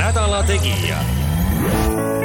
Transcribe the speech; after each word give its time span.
Nädala 0.00 0.42
Tegija. 0.42 0.96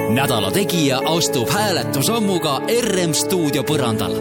nädala 0.09 0.51
Tegija 0.51 1.01
astub 1.05 1.49
hääletusammuga 1.49 2.61
RM 2.81 3.13
stuudio 3.13 3.63
põrandal. 3.63 4.15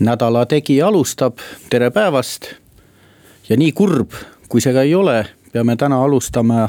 nädala 0.00 0.46
Tegija 0.46 0.86
alustab, 0.86 1.38
tere 1.70 1.90
päevast. 1.90 2.46
ja 3.48 3.56
nii 3.56 3.72
kurb, 3.72 4.10
kui 4.48 4.60
see 4.60 4.72
ka 4.72 4.82
ei 4.82 4.94
ole, 4.94 5.26
peame 5.52 5.76
täna 5.76 6.04
alustama 6.04 6.68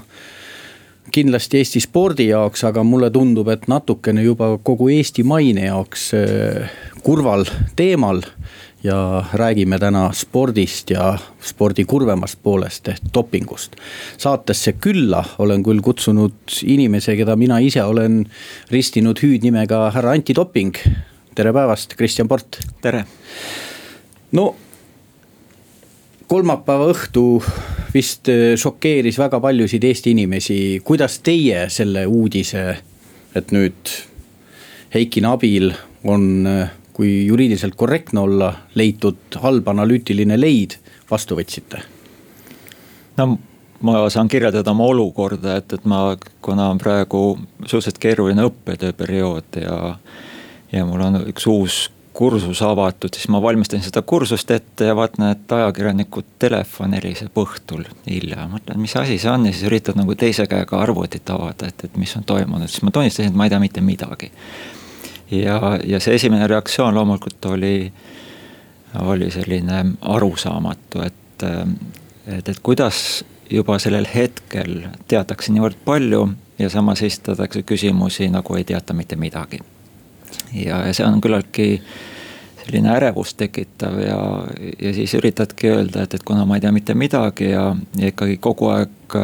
kindlasti 1.12 1.58
Eesti 1.58 1.80
spordi 1.80 2.28
jaoks, 2.28 2.64
aga 2.64 2.84
mulle 2.84 3.10
tundub, 3.10 3.48
et 3.48 3.68
natukene 3.68 4.24
juba 4.24 4.58
kogu 4.64 4.90
Eesti 4.90 5.24
maine 5.24 5.66
jaoks 5.66 6.14
äh, 6.14 6.72
kurval 7.04 7.46
teemal. 7.76 8.22
Ja 8.84 9.26
räägime 9.34 9.80
täna 9.80 10.10
spordist 10.14 10.90
ja 10.90 11.18
spordi 11.42 11.86
kurvemast 11.86 12.40
poolest 12.44 12.88
ehk 12.88 13.10
dopingust. 13.14 13.76
saatesse 14.18 14.74
külla 14.74 15.24
olen 15.40 15.64
küll 15.64 15.82
kutsunud 15.82 16.62
inimese, 16.64 17.16
keda 17.16 17.36
mina 17.36 17.60
ise 17.60 17.84
olen 17.84 18.26
ristinud 18.72 19.18
hüüdnimega 19.24 19.92
härra 19.92 20.12
antidoping. 20.12 20.76
tere 21.36 21.54
päevast, 21.54 21.96
Kristjan 21.96 22.28
Port. 22.28 22.60
tere. 22.82 23.06
no 24.32 24.56
kolmapäeva 26.28 26.90
õhtu 26.92 27.24
vist 27.94 28.30
äh, 28.30 28.56
šokeeris 28.60 29.18
väga 29.20 29.40
paljusid 29.40 29.84
Eesti 29.84 30.12
inimesi. 30.12 30.82
kuidas 30.84 31.20
teie 31.20 31.68
selle 31.70 32.06
uudise, 32.06 32.78
et 33.36 33.52
nüüd 33.56 33.94
Heiki 34.94 35.22
Nabil 35.22 35.72
on, 36.04 36.48
äh, 36.48 36.70
kui 36.98 37.28
juriidiliselt 37.28 37.76
korrektne 37.78 38.24
olla, 38.26 38.54
leitud 38.76 39.38
halb 39.44 39.68
analüütiline 39.70 40.40
leid, 40.40 40.80
vastu 41.12 41.38
võtsite? 41.38 41.84
no 43.18 43.36
ma 43.82 44.08
saan 44.10 44.28
kirjeldada 44.28 44.72
oma 44.74 44.88
olukorda, 44.90 45.58
et, 45.62 45.74
et 45.74 45.86
ma, 45.86 46.16
kuna 46.42 46.72
on 46.74 46.82
praegu 46.82 47.22
suhteliselt 47.66 48.02
keeruline 48.02 48.48
õppetööperiood 48.50 49.62
ja, 49.62 49.78
ja 50.74 50.86
mul 50.86 51.06
on 51.06 51.22
üks 51.30 51.46
uus 51.50 51.86
kursus 52.18 52.64
avatud, 52.66 53.14
siis 53.14 53.30
ma 53.30 53.38
valmistan 53.42 53.84
seda 53.86 54.02
kursust 54.02 54.50
ette 54.52 54.88
ja 54.90 54.96
vaatan, 54.98 55.28
et 55.36 55.52
ajakirjaniku 55.54 56.24
telefon 56.42 56.96
heliseb 56.98 57.38
õhtul 57.38 57.84
hilja. 58.08 58.48
mõtlen, 58.50 58.80
mis 58.82 58.96
asi 58.98 59.20
see 59.22 59.30
on 59.30 59.46
ja 59.46 59.54
siis 59.54 59.68
üritad 59.70 60.00
nagu 60.00 60.16
teise 60.18 60.48
käega 60.50 60.80
arvutit 60.82 61.30
avada, 61.30 61.70
et, 61.70 61.86
et 61.86 62.02
mis 62.02 62.16
on 62.18 62.26
toimunud, 62.26 62.72
siis 62.74 62.82
ma 62.82 62.94
tunnistasin, 62.96 63.30
et 63.30 63.38
ma 63.38 63.46
ei 63.46 63.54
tea 63.54 63.62
mitte 63.62 63.86
midagi. 63.86 64.32
Ja, 65.32 65.80
ja 65.84 66.00
see 66.00 66.16
esimene 66.16 66.48
reaktsioon 66.48 66.96
loomulikult 66.96 67.46
oli, 67.46 67.94
oli 69.02 69.32
selline 69.32 69.86
arusaamatu, 70.02 71.02
et, 71.02 71.48
et, 72.28 72.50
et 72.50 72.60
kuidas 72.64 73.24
juba 73.50 73.80
sellel 73.80 74.08
hetkel 74.12 74.84
teatakse 75.08 75.54
niivõrd 75.56 75.80
palju 75.86 76.28
ja 76.60 76.70
samas 76.70 77.02
esitatakse 77.06 77.64
küsimusi, 77.64 78.30
nagu 78.34 78.56
ei 78.56 78.68
teata 78.68 78.94
mitte 78.94 79.16
midagi 79.16 79.62
ja, 80.54 80.82
ja 80.88 80.94
see 80.94 81.06
on 81.06 81.22
küllaltki 81.22 81.68
selline 82.64 82.92
ärevust 82.96 83.38
tekitav 83.40 84.00
ja, 84.02 84.20
ja 84.82 84.94
siis 84.94 85.14
üritadki 85.18 85.72
öelda, 85.72 86.04
et, 86.04 86.18
et 86.18 86.26
kuna 86.28 86.46
ma 86.46 86.58
ei 86.58 86.66
tea 86.66 86.74
mitte 86.76 86.96
midagi 86.98 87.52
ja, 87.52 87.70
ja 87.98 88.14
ikkagi 88.14 88.38
kogu 88.44 88.72
aeg. 88.76 89.16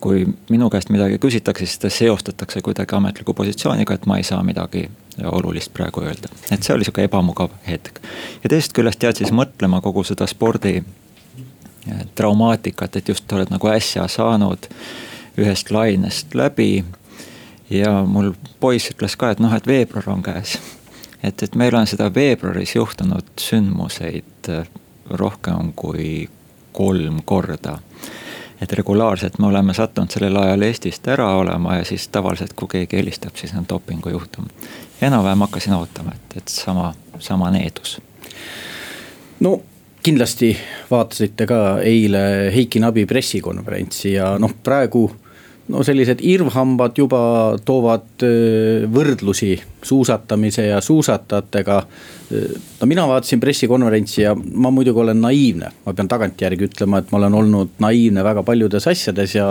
Kui 0.00 0.24
minu 0.50 0.70
käest 0.70 0.90
midagi 0.90 1.18
küsitakse, 1.20 1.66
siis 1.66 1.76
seda 1.78 1.90
seostatakse 1.92 2.62
kuidagi 2.64 2.96
ametliku 2.96 3.34
positsiooniga, 3.34 3.94
et 3.94 4.06
ma 4.06 4.16
ei 4.16 4.24
saa 4.24 4.42
midagi 4.42 4.88
olulist 5.24 5.72
praegu 5.76 6.00
öelda. 6.00 6.28
et 6.50 6.62
see 6.62 6.74
oli 6.74 6.84
sihuke 6.84 7.04
ebamugav 7.04 7.52
hetk. 7.68 8.00
ja 8.44 8.48
teisest 8.48 8.72
küljest 8.72 9.02
jääd 9.02 9.20
siis 9.20 9.32
mõtlema 9.32 9.80
kogu 9.80 10.04
seda 10.04 10.26
spordi 10.26 10.80
eh, 10.80 12.06
traumaatikat, 12.14 12.96
et 12.96 13.08
just 13.08 13.32
oled 13.32 13.52
nagu 13.52 13.68
äsja 13.68 14.08
saanud 14.08 14.70
ühest 15.38 15.70
lainest 15.70 16.34
läbi 16.34 16.84
ja 17.70 18.02
mul 18.06 18.32
poiss 18.60 18.90
ütles 18.92 19.16
ka, 19.16 19.30
et 19.30 19.40
noh, 19.40 19.54
et 19.54 19.66
veebruar 19.66 20.10
on 20.10 20.22
käes. 20.22 20.58
et, 21.22 21.42
et 21.42 21.54
meil 21.54 21.74
on 21.76 21.86
seda 21.86 22.10
veebruaris 22.14 22.74
juhtunud 22.74 23.32
sündmuseid 23.40 24.48
äh, 24.48 24.66
rohkem 25.10 25.72
kui 25.76 26.28
kolm 26.72 27.22
korda. 27.24 27.78
Et 28.60 28.72
regulaarselt 28.72 29.38
me 29.38 29.46
oleme 29.46 29.74
sattunud 29.74 30.10
sellel 30.10 30.36
ajal 30.36 30.62
Eestist 30.62 31.08
ära 31.08 31.28
olema 31.36 31.78
ja 31.78 31.84
siis 31.84 32.08
tavaliselt, 32.08 32.52
kui 32.56 32.68
keegi 32.68 33.00
helistab, 33.00 33.36
siis 33.36 33.54
on 33.56 33.66
dopingujuhtum. 33.68 34.46
enam-vähem 35.02 35.40
hakkasin 35.40 35.74
ootama, 35.74 36.12
et, 36.14 36.36
et 36.36 36.48
sama, 36.48 36.94
sama 37.18 37.50
needus. 37.50 38.00
no 39.40 39.60
kindlasti 40.02 40.56
vaatasite 40.90 41.46
ka 41.46 41.78
eile 41.84 42.52
Heiki 42.54 42.80
Nabi 42.80 43.06
pressikonverentsi 43.06 44.12
ja 44.12 44.38
noh, 44.38 44.54
praegu 44.64 45.10
no 45.70 45.82
sellised 45.86 46.22
irvhambad 46.26 46.98
juba 46.98 47.20
toovad 47.64 48.24
võrdlusi 48.90 49.54
suusatamise 49.82 50.66
ja 50.66 50.80
suusatajatega. 50.80 51.76
no 52.80 52.86
mina 52.86 53.06
vaatasin 53.08 53.40
pressikonverentsi 53.40 54.22
ja 54.22 54.34
ma 54.34 54.70
muidugi 54.70 55.00
olen 55.00 55.20
naiivne, 55.20 55.70
ma 55.86 55.94
pean 55.94 56.08
tagantjärgi 56.08 56.68
ütlema, 56.68 57.00
et 57.00 57.10
ma 57.12 57.18
olen 57.18 57.34
olnud 57.34 57.72
naiivne 57.82 58.24
väga 58.24 58.42
paljudes 58.42 58.86
asjades 58.86 59.34
ja. 59.34 59.46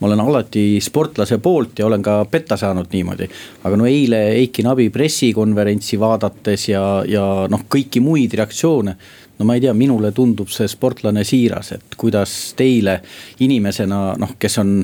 ma 0.00 0.06
olen 0.06 0.20
alati 0.20 0.80
sportlase 0.82 1.38
poolt 1.38 1.78
ja 1.78 1.86
olen 1.86 2.02
ka 2.02 2.24
petta 2.30 2.56
saanud 2.56 2.92
niimoodi. 2.92 3.28
aga 3.64 3.76
no 3.76 3.86
eile 3.86 4.22
Eiki 4.40 4.62
Nabi 4.66 4.90
pressikonverentsi 4.90 6.00
vaadates 6.00 6.68
ja, 6.68 6.84
ja 7.06 7.24
noh, 7.50 7.64
kõiki 7.68 8.00
muid 8.04 8.34
reaktsioone 8.34 8.96
no 9.38 9.44
ma 9.46 9.54
ei 9.54 9.62
tea, 9.62 9.74
minule 9.74 10.12
tundub 10.12 10.50
see 10.52 10.68
sportlane 10.68 11.24
siiras, 11.24 11.72
et 11.76 11.96
kuidas 11.96 12.54
teile 12.58 13.00
inimesena 13.44 14.16
noh, 14.18 14.34
kes 14.38 14.58
on 14.58 14.80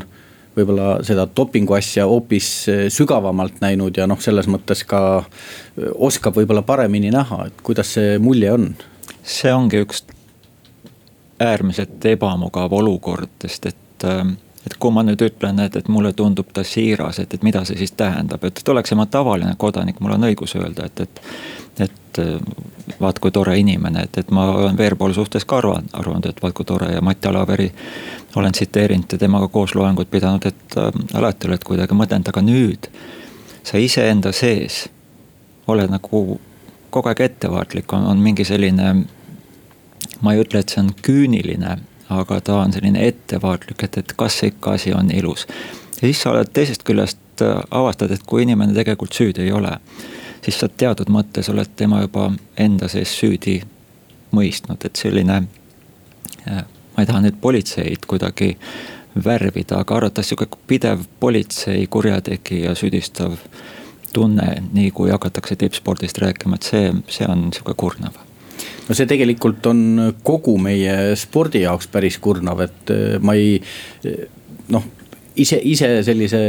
võib-olla 0.56 0.88
seda 1.06 1.26
dopingu 1.36 1.76
asja 1.76 2.06
hoopis 2.10 2.50
eh, 2.70 2.82
sügavamalt 2.92 3.60
näinud 3.64 3.96
ja 3.98 4.08
noh, 4.10 4.20
selles 4.22 4.48
mõttes 4.50 4.84
ka 4.88 5.02
eh, 5.20 5.90
oskab 5.94 6.38
võib-olla 6.38 6.64
paremini 6.66 7.12
näha, 7.14 7.46
et 7.50 7.64
kuidas 7.66 7.94
see 7.98 8.18
mulje 8.22 8.52
on? 8.54 8.72
see 9.24 9.52
ongi 9.52 9.80
üks 9.80 10.02
äärmiselt 11.40 12.04
ebamugav 12.06 12.72
olukord, 12.76 13.32
sest 13.42 13.70
et 13.72 14.06
ähm, 14.08 14.36
et 14.66 14.76
kui 14.80 14.92
ma 14.92 15.02
nüüd 15.04 15.20
ütlen, 15.24 15.60
et, 15.60 15.76
et 15.76 15.88
mulle 15.92 16.12
tundub 16.16 16.48
ta 16.52 16.64
siiras, 16.64 17.18
et, 17.20 17.34
et 17.34 17.42
mida 17.44 17.64
see 17.68 17.76
siis 17.78 17.92
tähendab, 17.98 18.44
et, 18.44 18.60
et 18.60 18.68
oleks 18.72 18.94
ma 18.96 19.06
tavaline 19.06 19.54
kodanik, 19.60 20.00
mul 20.00 20.16
on 20.16 20.30
õigus 20.30 20.56
öelda, 20.60 20.88
et, 20.88 21.04
et. 21.06 21.20
et 21.88 22.22
äh, 22.22 22.38
vaat 23.00 23.16
kui 23.18 23.32
tore 23.32 23.54
inimene, 23.58 24.02
et, 24.04 24.18
et 24.20 24.30
ma 24.30 24.44
olen 24.52 24.76
Veerpalu 24.76 25.14
suhtes 25.16 25.46
ka 25.48 25.56
arvanud, 25.56 25.88
arvanud, 25.96 26.26
et 26.28 26.42
vaat 26.42 26.52
kui 26.54 26.66
tore 26.68 26.90
ja 26.92 27.00
Mati 27.00 27.28
Alaveri. 27.28 27.70
olen 28.36 28.52
tsiteerinud 28.52 29.12
ja 29.12 29.18
temaga 29.18 29.48
koos 29.48 29.74
loengut 29.74 30.10
pidanud, 30.10 30.46
et 30.46 30.76
äh, 30.78 30.90
alati 31.14 31.48
oled 31.48 31.64
kuidagi 31.64 31.96
mõtelnud, 31.96 32.28
aga 32.28 32.42
nüüd. 32.42 32.90
sa 33.64 33.78
iseenda 33.80 34.32
sees 34.32 34.84
oled 35.66 35.90
nagu 35.90 36.40
kogu 36.90 37.08
aeg 37.08 37.20
ettevaatlik, 37.20 37.92
on, 37.92 38.06
on 38.06 38.18
mingi 38.18 38.44
selline. 38.44 38.94
ma 40.20 40.32
ei 40.32 40.40
ütle, 40.40 40.60
et 40.60 40.68
see 40.68 40.80
on 40.80 40.92
küüniline 41.02 41.78
aga 42.10 42.40
ta 42.40 42.56
on 42.60 42.72
selline 42.72 43.06
ettevaatlik, 43.06 43.82
et, 43.82 43.98
et 43.98 44.12
kas 44.16 44.42
ikka 44.42 44.76
asi 44.78 44.92
on 44.92 45.10
ilus. 45.10 45.46
ja 45.96 46.00
siis 46.00 46.22
sa 46.22 46.30
oled 46.30 46.50
teisest 46.52 46.82
küljest 46.82 47.42
äh, 47.42 47.62
avastad, 47.70 48.10
et 48.10 48.22
kui 48.26 48.42
inimene 48.42 48.74
tegelikult 48.74 49.12
süüdi 49.12 49.42
ei 49.46 49.52
ole, 49.52 49.78
siis 50.44 50.60
sa 50.60 50.68
teatud 50.68 51.10
mõttes 51.10 51.48
oled 51.50 51.70
tema 51.76 52.02
juba 52.02 52.30
enda 52.56 52.88
sees 52.88 53.14
süüdi 53.18 53.60
mõistnud, 54.34 54.84
et 54.84 54.96
selline. 54.96 55.44
Äh, 56.48 56.64
ma 56.94 57.02
ei 57.02 57.06
taha 57.06 57.24
nüüd 57.24 57.40
politseid 57.42 58.04
kuidagi 58.06 58.52
värvida, 59.24 59.80
aga 59.80 59.96
arvatavasti 59.96 60.34
sihuke 60.34 60.60
pidev 60.66 61.06
politsei 61.20 61.86
kurjategija 61.90 62.74
süüdistav 62.78 63.34
tunne, 64.14 64.62
nii 64.72 64.90
kui 64.94 65.10
hakatakse 65.10 65.56
tippspordist 65.58 66.18
rääkima, 66.22 66.58
et 66.58 66.70
see, 66.70 66.92
see 67.10 67.26
on 67.30 67.48
sihuke 67.54 67.74
kurnav 67.78 68.20
no 68.88 68.96
see 68.96 69.08
tegelikult 69.10 69.66
on 69.70 69.80
kogu 70.26 70.56
meie 70.60 71.14
spordi 71.18 71.64
jaoks 71.64 71.88
päris 71.92 72.18
kurnav, 72.22 72.64
et 72.66 72.94
äh, 72.94 73.16
ma 73.20 73.36
ei 73.38 73.60
noh, 74.72 74.88
ise, 75.36 75.60
ise 75.62 75.96
sellise 76.06 76.42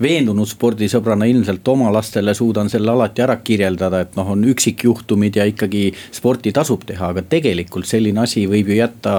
veendunud 0.00 0.48
spordisõbrana 0.48 1.26
ilmselt 1.28 1.66
oma 1.68 1.90
lastele 1.92 2.32
suudan 2.36 2.70
selle 2.72 2.92
alati 2.92 3.24
ära 3.24 3.36
kirjeldada, 3.44 4.04
et 4.06 4.16
noh, 4.16 4.30
on 4.32 4.46
üksikjuhtumid 4.48 5.36
ja 5.36 5.44
ikkagi 5.48 5.90
sporti 6.12 6.54
tasub 6.56 6.86
teha, 6.88 7.12
aga 7.12 7.24
tegelikult 7.28 7.88
selline 7.88 8.24
asi 8.24 8.46
võib 8.48 8.72
ju 8.72 8.80
jätta 8.80 9.16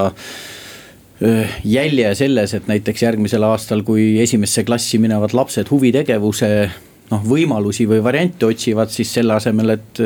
jälje 1.64 2.16
selles, 2.18 2.56
et 2.58 2.66
näiteks 2.66 3.04
järgmisel 3.04 3.44
aastal, 3.46 3.84
kui 3.86 4.16
esimesse 4.24 4.64
klassi 4.66 4.98
minevad 4.98 5.36
lapsed 5.38 5.70
huvitegevuse 5.70 6.50
noh, 7.12 7.22
võimalusi 7.28 7.88
või 7.90 8.02
variante 8.04 8.48
otsivad, 8.48 8.92
siis 8.94 9.14
selle 9.14 9.36
asemel, 9.36 9.76
et 9.76 10.02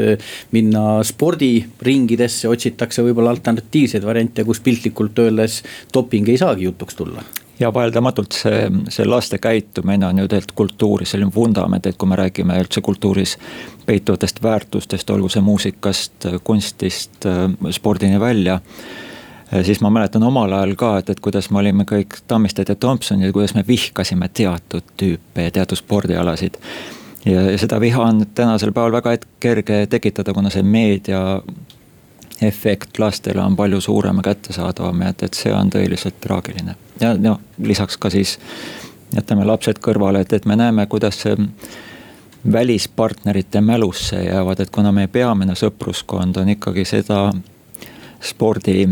minna 0.56 1.00
spordiringidesse, 1.06 2.50
otsitakse 2.50 3.06
võib-olla 3.06 3.34
alternatiivseid 3.36 4.06
variante, 4.06 4.46
kus 4.48 4.62
piltlikult 4.66 5.26
öeldes 5.26 5.62
doping 5.94 6.30
ei 6.30 6.42
saagi 6.42 6.70
jutuks 6.70 6.98
tulla 7.02 7.26
ja 7.60 7.70
vaieldamatult 7.74 8.36
see, 8.36 8.68
see 8.92 9.06
laste 9.08 9.38
käitumine 9.40 10.08
on 10.08 10.18
ju 10.20 10.28
tegelikult 10.28 10.56
kultuuri 10.60 11.06
selline 11.08 11.32
vundament, 11.36 11.88
et 11.88 11.98
kui 11.98 12.10
me 12.10 12.18
räägime 12.20 12.58
üldse 12.60 12.84
kultuuris 12.84 13.38
peituvatest 13.86 14.42
väärtustest, 14.44 15.10
olgu 15.16 15.30
see 15.32 15.44
muusikast, 15.46 16.28
kunstist, 16.44 17.28
spordini 17.78 18.20
välja 18.20 18.60
siis 19.64 19.82
ma 19.82 19.90
mäletan 19.90 20.24
omal 20.24 20.54
ajal 20.54 20.76
ka, 20.76 20.92
et, 21.00 21.10
et 21.10 21.20
kuidas 21.24 21.50
me 21.54 21.62
olime 21.62 21.86
kõik 21.88 22.20
Tammisted 22.28 22.70
ja 22.70 22.76
Thompsonid, 22.76 23.32
kuidas 23.34 23.54
me 23.56 23.64
vihkasime 23.68 24.30
teatud 24.34 24.96
tüüpe 24.98 25.48
ja 25.48 25.54
teatud 25.60 25.80
spordialasid. 25.80 26.58
Ja, 27.26 27.42
ja 27.52 27.58
seda 27.58 27.80
viha 27.80 28.04
on 28.04 28.26
tänasel 28.36 28.72
päeval 28.72 28.92
väga 28.92 29.18
kerge 29.40 29.86
tekitada, 29.90 30.34
kuna 30.34 30.50
see 30.50 30.64
meedia 30.64 31.42
efekt 32.42 33.00
lastele 33.00 33.42
on 33.42 33.56
palju 33.56 33.82
suurem 33.82 34.18
ja 34.20 34.30
kättesaadavam 34.32 35.02
et, 35.02 35.24
et 35.24 35.34
see 35.34 35.54
on 35.54 35.70
tõeliselt 35.72 36.20
traagiline. 36.22 36.76
ja 37.02 37.14
no 37.18 37.40
lisaks 37.58 37.98
ka 37.98 38.10
siis 38.10 38.38
jätame 39.16 39.46
lapsed 39.46 39.80
kõrvale, 39.80 40.22
et, 40.26 40.34
et 40.34 40.46
me 40.46 40.56
näeme, 40.56 40.86
kuidas 40.92 41.22
see 41.22 41.36
välispartnerite 42.52 43.62
mälusse 43.62 44.24
jäävad, 44.24 44.60
et 44.60 44.70
kuna 44.70 44.92
meie 44.92 45.08
peamine 45.08 45.56
sõpruskond 45.56 46.38
on 46.38 46.50
ikkagi 46.50 46.86
seda 46.86 47.32
spordi 48.22 48.86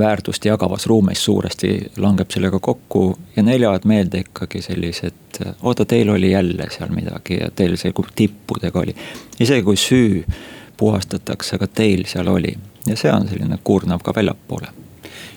väärtust 0.00 0.44
jagavas 0.44 0.86
ruumis 0.86 1.24
suuresti 1.24 1.92
langeb 1.96 2.30
sellega 2.32 2.58
kokku 2.58 3.04
ja 3.36 3.42
neil 3.46 3.62
jäävad 3.62 3.86
meelde 3.86 4.24
ikkagi 4.24 4.62
sellised, 4.62 5.40
oota, 5.62 5.84
teil 5.84 6.08
oli 6.10 6.30
jälle 6.30 6.66
seal 6.70 6.92
midagi 6.94 7.40
ja 7.40 7.50
teil 7.50 7.76
see 7.80 7.92
tippudega 8.14 8.80
oli. 8.80 8.96
isegi 9.40 9.62
kui 9.62 9.76
süü 9.76 10.24
puhastatakse, 10.76 11.56
aga 11.56 11.66
teil 11.66 12.04
seal 12.06 12.28
oli 12.28 12.54
ja 12.86 12.96
see 12.96 13.12
on 13.12 13.28
selline 13.28 13.58
kurnav 13.64 14.00
ka 14.04 14.14
väljapoole 14.16 14.72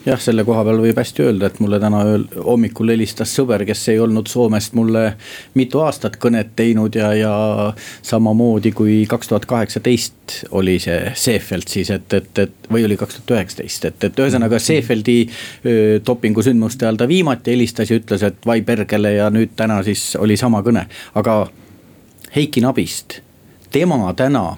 jah, 0.06 0.20
selle 0.20 0.44
koha 0.48 0.64
peal 0.68 0.82
võib 0.84 0.98
hästi 1.00 1.24
öelda, 1.24 1.48
et 1.48 1.60
mulle 1.64 1.80
täna 1.82 2.02
ööl, 2.08 2.26
hommikul 2.46 2.92
helistas 2.94 3.32
sõber, 3.36 3.64
kes 3.68 3.86
ei 3.94 4.00
olnud 4.04 4.28
Soomest 4.32 4.76
mulle 4.78 5.04
mitu 5.58 5.82
aastat 5.84 6.18
kõnet 6.22 6.54
teinud 6.60 6.96
ja, 6.98 7.14
ja 7.18 7.34
samamoodi 8.06 8.74
kui 8.76 8.98
kaks 9.10 9.32
tuhat 9.32 9.48
kaheksateist 9.50 10.38
oli 10.52 10.78
see 10.84 11.14
Seefeld 11.20 11.72
siis, 11.72 11.92
et, 11.94 12.14
et, 12.14 12.44
et 12.46 12.70
või 12.72 12.86
oli 12.88 12.98
kaks 13.00 13.20
tuhat 13.20 13.36
üheksateist, 13.38 13.90
et, 13.92 14.10
et 14.10 14.24
ühesõnaga 14.26 14.60
Seefeldi 14.60 15.18
dopingusündmuste 16.06 16.88
ajal 16.88 17.00
ta 17.00 17.08
viimati 17.10 17.56
helistas 17.56 17.92
ja 17.92 18.00
ütles, 18.02 18.26
et 18.28 18.46
vai 18.50 18.62
perkele 18.66 19.16
ja 19.18 19.30
nüüd 19.34 19.56
täna 19.60 19.82
siis 19.88 20.14
oli 20.20 20.38
sama 20.40 20.64
kõne, 20.66 20.88
aga 21.16 21.44
Heiki 22.34 22.64
Nabist, 22.66 23.20
tema 23.72 24.00
täna 24.18 24.56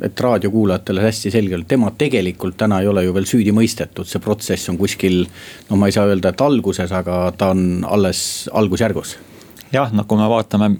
et 0.00 0.20
raadiokuulajatele 0.20 1.02
hästi 1.02 1.30
selge 1.30 1.54
olla, 1.54 1.64
tema 1.68 1.90
tegelikult 1.98 2.56
täna 2.56 2.80
ei 2.80 2.88
ole 2.90 3.04
ju 3.04 3.14
veel 3.14 3.26
süüdi 3.28 3.52
mõistetud, 3.54 4.08
see 4.08 4.22
protsess 4.22 4.68
on 4.72 4.78
kuskil. 4.78 5.24
no 5.70 5.76
ma 5.76 5.86
ei 5.86 5.94
saa 5.94 6.08
öelda, 6.10 6.32
et 6.34 6.40
alguses, 6.40 6.92
aga 6.92 7.32
ta 7.38 7.52
on 7.54 7.84
alles 7.88 8.50
algusjärgus. 8.52 9.16
jah, 9.72 9.92
noh 9.92 10.06
kui 10.06 10.18
me 10.18 10.28
vaatame, 10.28 10.70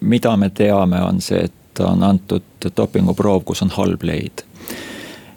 mida 0.00 0.36
me 0.36 0.50
teame, 0.50 1.02
on 1.02 1.20
see, 1.20 1.44
et 1.44 1.84
on 1.84 2.02
antud 2.02 2.70
dopinguproov, 2.76 3.44
kus 3.44 3.62
on 3.62 3.70
halb 3.70 4.02
leid. 4.02 4.44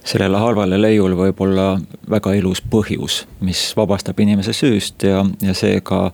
sellele 0.04 0.40
halvale 0.40 0.82
leiul 0.82 1.14
võib 1.20 1.42
olla 1.44 1.78
väga 2.10 2.34
ilus 2.34 2.64
põhjus, 2.64 3.26
mis 3.40 3.74
vabastab 3.78 4.20
inimese 4.20 4.54
süüst 4.54 5.04
ja, 5.04 5.26
ja 5.42 5.54
seega 5.54 6.12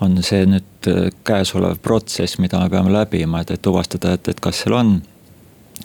on 0.00 0.22
see 0.22 0.44
nüüd 0.44 0.88
käesolev 1.24 1.78
protsess, 1.82 2.38
mida 2.38 2.60
me 2.60 2.68
peame 2.68 2.92
läbima, 2.92 3.40
et, 3.40 3.50
et 3.50 3.62
tuvastada, 3.62 4.12
et, 4.12 4.28
et 4.28 4.40
kas 4.40 4.60
seal 4.60 4.76
on 4.76 4.98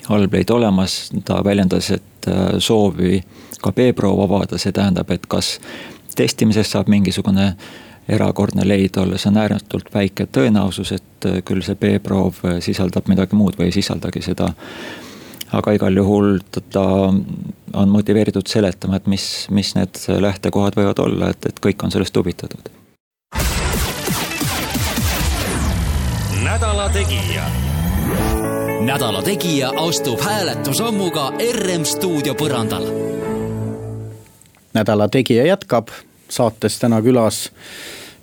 allblade 0.09 0.53
olemas, 0.53 1.11
ta 1.25 1.43
väljendas, 1.43 1.91
et 1.91 2.27
äh, 2.27 2.59
soovi 2.59 3.21
ka 3.61 3.71
B-proov 3.71 4.23
avada, 4.23 4.57
see 4.57 4.73
tähendab, 4.73 5.11
et 5.11 5.27
kas 5.29 5.59
testimisest 6.15 6.75
saab 6.75 6.89
mingisugune 6.91 7.53
erakordne 8.11 8.65
leid 8.67 8.97
olla, 8.97 9.19
see 9.21 9.29
on 9.31 9.39
ääretult 9.43 9.93
väike 9.93 10.27
tõenäosus, 10.33 10.93
et 10.97 11.29
äh, 11.29 11.39
küll 11.45 11.63
see 11.65 11.77
B-proov 11.79 12.41
äh, 12.45 12.59
sisaldab 12.63 13.09
midagi 13.11 13.37
muud 13.37 13.59
või 13.59 13.69
ei 13.69 13.77
sisaldagi 13.79 14.23
seda. 14.25 14.51
aga 15.51 15.71
igal 15.75 15.97
juhul 15.97 16.37
ta 16.71 16.83
on 17.73 17.89
motiveeritud 17.89 18.47
seletama, 18.47 18.95
et 18.95 19.07
mis, 19.07 19.47
mis 19.51 19.75
need 19.75 19.99
lähtekohad 20.07 20.77
võivad 20.79 20.99
olla, 20.99 21.29
et, 21.29 21.45
et 21.45 21.59
kõik 21.59 21.83
on 21.83 21.91
sellest 21.91 22.17
huvitatud. 22.17 22.71
nädala 26.43 26.89
Tegija 26.89 27.45
nädala 28.85 29.21
Tegija 29.21 29.71
astub 29.75 30.19
hääletusammuga 30.19 31.33
RM 31.53 31.83
stuudio 31.83 32.33
põrandal. 32.33 32.85
nädala 34.73 35.07
Tegija 35.07 35.45
jätkab 35.45 35.87
saates 36.29 36.79
täna 36.79 37.01
külas 37.01 37.51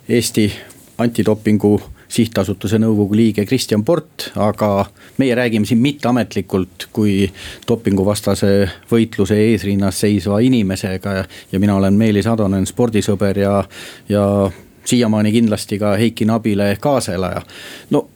Eesti 0.09 0.53
Antidopingu 0.99 1.81
sihtasutuse 2.09 2.79
nõukogu 2.79 3.17
liige 3.17 3.47
Kristjan 3.47 3.85
Port, 3.85 4.31
aga 4.37 4.87
meie 5.19 5.35
räägime 5.35 5.67
siin 5.67 5.79
mitteametlikult 5.79 6.89
kui 6.93 7.31
dopinguvastase 7.69 8.71
võitluse 8.91 9.39
eesrinnas 9.39 10.01
seisva 10.01 10.39
inimesega 10.39 11.15
ja, 11.53 11.59
mina 11.59 11.77
olen 11.77 11.95
Meelis 11.95 12.27
Atonen, 12.27 12.67
spordisõber 12.67 13.39
ja, 13.39 13.65
ja 14.09 14.51
siiamaani 14.85 15.33
kindlasti 15.33 15.79
ka 15.79 15.97
Heiki 15.97 16.25
Nabile 16.25 16.77
kaaselaja. 16.81 17.43
no 17.91 18.09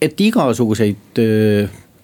et 0.00 0.20
igasuguseid 0.20 1.20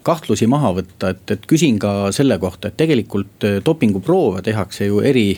kahtlusi 0.05 0.47
maha 0.51 0.73
võtta, 0.77 1.13
et, 1.15 1.23
et 1.31 1.45
küsin 1.49 1.79
ka 1.81 2.11
selle 2.13 2.37
kohta, 2.41 2.69
et 2.69 2.77
tegelikult 2.77 3.47
dopinguproove 3.65 4.43
tehakse 4.45 4.89
ju 4.89 4.99
eri 5.01 5.29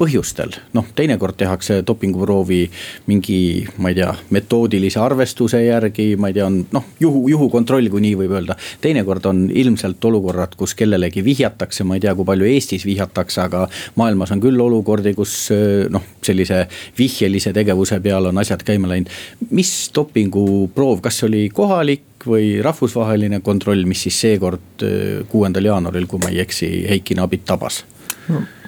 põhjustel. 0.00 0.54
noh, 0.72 0.86
teinekord 0.96 1.36
tehakse 1.36 1.80
dopinguproovi 1.86 2.60
mingi, 3.10 3.40
ma 3.82 3.92
ei 3.92 3.98
tea, 3.98 4.10
metoodilise 4.32 5.00
arvestuse 5.02 5.60
järgi, 5.64 6.14
ma 6.16 6.30
ei 6.30 6.36
tea, 6.38 6.46
on 6.48 6.60
noh, 6.72 6.86
juhu, 7.00 7.26
juhukontroll, 7.34 7.90
kui 7.92 8.04
nii 8.06 8.16
võib 8.22 8.34
öelda. 8.38 8.56
teinekord 8.80 9.28
on 9.30 9.44
ilmselt 9.52 10.04
olukorrad, 10.10 10.56
kus 10.60 10.74
kellelegi 10.78 11.24
vihjatakse, 11.26 11.84
ma 11.84 11.98
ei 11.98 12.04
tea, 12.06 12.14
kui 12.16 12.28
palju 12.28 12.48
Eestis 12.48 12.86
vihjatakse, 12.88 13.42
aga 13.44 13.66
maailmas 14.00 14.32
on 14.34 14.42
küll 14.42 14.60
olukordi, 14.60 15.14
kus 15.18 15.36
noh, 15.92 16.06
sellise 16.24 16.64
vihjelise 16.98 17.52
tegevuse 17.56 18.00
peale 18.00 18.32
on 18.32 18.40
asjad 18.40 18.64
käima 18.64 18.88
läinud. 18.90 19.12
mis 19.50 19.90
dopinguproov, 19.94 21.00
kas 21.04 21.24
oli 21.28 21.48
kohalik? 21.52 22.06
või 22.20 22.58
rahvusvaheline 22.60 23.38
kontroll, 23.40 23.86
mis 23.88 24.02
siis 24.04 24.18
seekord 24.20 24.82
kuuendal 25.32 25.70
jaanuaril, 25.70 26.04
kui 26.04 26.20
ma 26.20 26.28
ei 26.28 26.42
eksi, 26.42 26.68
Heiki 26.90 27.16
Nabit 27.16 27.46
tabas 27.48 27.78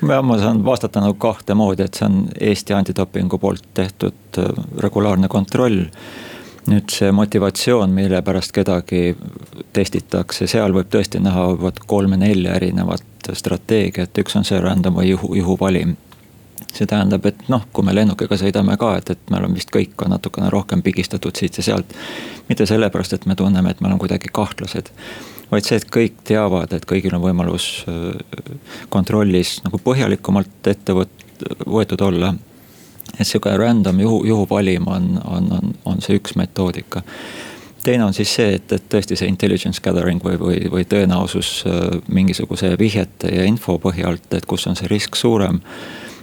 ja 0.09 0.23
ma 0.23 0.39
saan 0.39 0.65
vastata 0.65 1.01
nagu 1.01 1.15
kahte 1.21 1.55
moodi, 1.55 1.87
et 1.87 1.99
see 1.99 2.07
on 2.09 2.21
Eesti 2.41 2.75
antidopingu 2.77 3.39
poolt 3.39 3.65
tehtud 3.75 4.39
äh, 4.39 4.53
regulaarne 4.79 5.29
kontroll. 5.29 5.87
nüüd 6.63 6.93
see 6.95 7.09
motivatsioon, 7.11 7.91
mille 7.91 8.21
pärast 8.23 8.53
kedagi 8.55 9.17
testitakse, 9.75 10.47
seal 10.47 10.71
võib 10.71 10.93
tõesti 10.95 11.19
näha 11.19 11.49
vot 11.59 11.81
kolme-nelja 11.91 12.55
erinevat 12.55 13.33
strateegiat, 13.35 14.19
üks 14.23 14.37
on 14.39 14.47
see 14.47 14.61
random 14.63 14.95
või 15.01 15.09
juhu, 15.09 15.33
juhuvalim 15.41 15.97
see 16.73 16.87
tähendab, 16.87 17.27
et 17.27 17.49
noh, 17.51 17.65
kui 17.73 17.85
me 17.85 17.95
lennukiga 17.95 18.39
sõidame 18.39 18.77
ka, 18.79 18.93
et, 19.01 19.11
et 19.11 19.35
meil 19.35 19.49
on 19.49 19.59
vist 19.59 19.75
kõik 19.75 20.07
on 20.07 20.15
natukene 20.15 20.51
rohkem 20.55 20.83
pigistatud 20.87 21.37
siit 21.37 21.59
ja 21.59 21.67
sealt. 21.67 21.99
mitte 22.49 22.67
sellepärast, 22.67 23.13
et 23.13 23.27
me 23.27 23.35
tunneme, 23.35 23.71
et 23.71 23.81
me 23.81 23.91
oleme 23.91 24.01
kuidagi 24.07 24.31
kahtlased 24.33 24.95
vaid 25.53 25.69
see, 25.69 25.77
et 25.81 25.89
kõik 25.93 26.23
teavad, 26.29 26.73
et 26.73 26.87
kõigil 26.89 27.15
on 27.17 27.23
võimalus 27.25 27.85
äh, 27.91 28.17
kontrollis 28.93 29.59
nagu 29.67 29.81
põhjalikumalt 29.85 30.73
ette 30.73 30.97
võt-, 30.97 31.47
võetud 31.67 32.01
olla. 32.09 32.35
et 33.19 33.27
sihuke 33.27 33.55
random 33.57 34.01
juhu, 34.01 34.25
juhuvalim 34.27 34.89
on, 34.89 35.09
on, 35.25 35.51
on, 35.59 35.75
on 35.85 36.01
see 36.01 36.17
üks 36.21 36.37
metoodika 36.41 37.03
teine 37.83 38.05
on 38.05 38.15
siis 38.15 38.31
see, 38.35 38.55
et, 38.57 38.73
et 38.73 38.85
tõesti 38.91 39.17
see 39.19 39.29
intelligence 39.31 39.83
gathering 39.83 40.23
või, 40.25 40.39
või, 40.41 40.61
või 40.71 40.87
tõenäosus 40.89 41.51
äh, 41.67 41.99
mingisuguse 42.09 42.75
vihjete 42.79 43.33
ja 43.35 43.45
info 43.49 43.79
põhjalt, 43.83 44.29
et 44.37 44.47
kus 44.47 44.67
on 44.71 44.79
see 44.79 44.91
risk 44.91 45.19
suurem. 45.19 45.61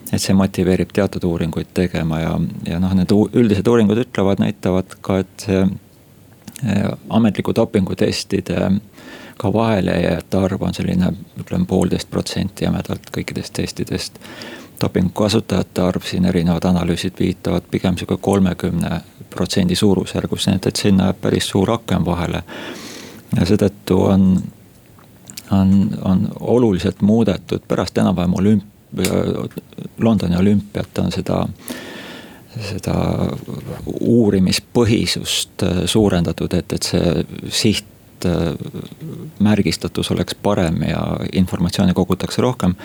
et 0.10 0.22
see 0.22 0.34
motiveerib 0.34 0.90
teatud 0.90 1.24
uuringuid 1.24 1.68
tegema 1.74 2.20
ja, 2.20 2.32
ja 2.66 2.80
noh, 2.82 2.96
need 2.98 3.12
üldised 3.14 3.68
uuringud 3.68 4.00
ütlevad, 4.02 4.40
näitavad 4.42 4.96
ka, 5.06 5.20
et 5.22 5.46
see 5.46 5.60
äh, 5.66 6.88
ametliku 7.10 7.54
dopingutestide 7.56 8.72
ka 9.40 9.54
vahelejääjate 9.54 10.38
arv 10.38 10.62
on 10.62 10.74
selline, 10.74 11.14
ütleme 11.40 11.66
poolteist 11.66 12.10
protsenti 12.12 12.66
jämedalt 12.66 13.08
kõikidest 13.18 13.56
testidest. 13.56 14.20
dopingu 14.82 15.10
kasutajate 15.10 15.82
arv 15.82 16.04
siin 16.08 16.26
erinevad 16.26 16.64
analüüsid 16.64 17.14
viitavad 17.20 17.64
pigem 17.72 17.98
sihuke 17.98 18.18
kolmekümne 18.22 19.02
protsendi 19.30 19.76
suurusjärgus, 19.76 20.48
nii 20.48 20.56
et, 20.56 20.68
et 20.68 20.76
sinna 20.76 21.10
jääb 21.10 21.22
päris 21.22 21.48
suur 21.48 21.72
aken 21.72 22.06
vahele. 22.06 22.44
ja 23.36 23.46
seetõttu 23.46 24.02
on, 24.04 24.26
on, 25.52 25.72
on 26.02 26.28
oluliselt 26.40 27.02
muudetud 27.02 27.64
pärast 27.68 27.98
enam-vähem 27.98 28.36
olümp-, 28.42 28.68
Londoni 30.00 30.38
olümpiat 30.38 31.00
on 31.00 31.12
seda 31.12 31.46
seda 32.58 32.96
uurimispõhisust 33.86 35.64
suurendatud, 35.86 36.54
et, 36.58 36.74
et 36.74 36.84
see 36.84 37.24
siht 37.62 37.89
märgistatus 39.40 40.12
oleks 40.12 40.36
parem 40.36 40.82
ja 40.88 41.04
informatsiooni 41.34 41.94
kogutakse 41.94 42.42
rohkem. 42.42 42.76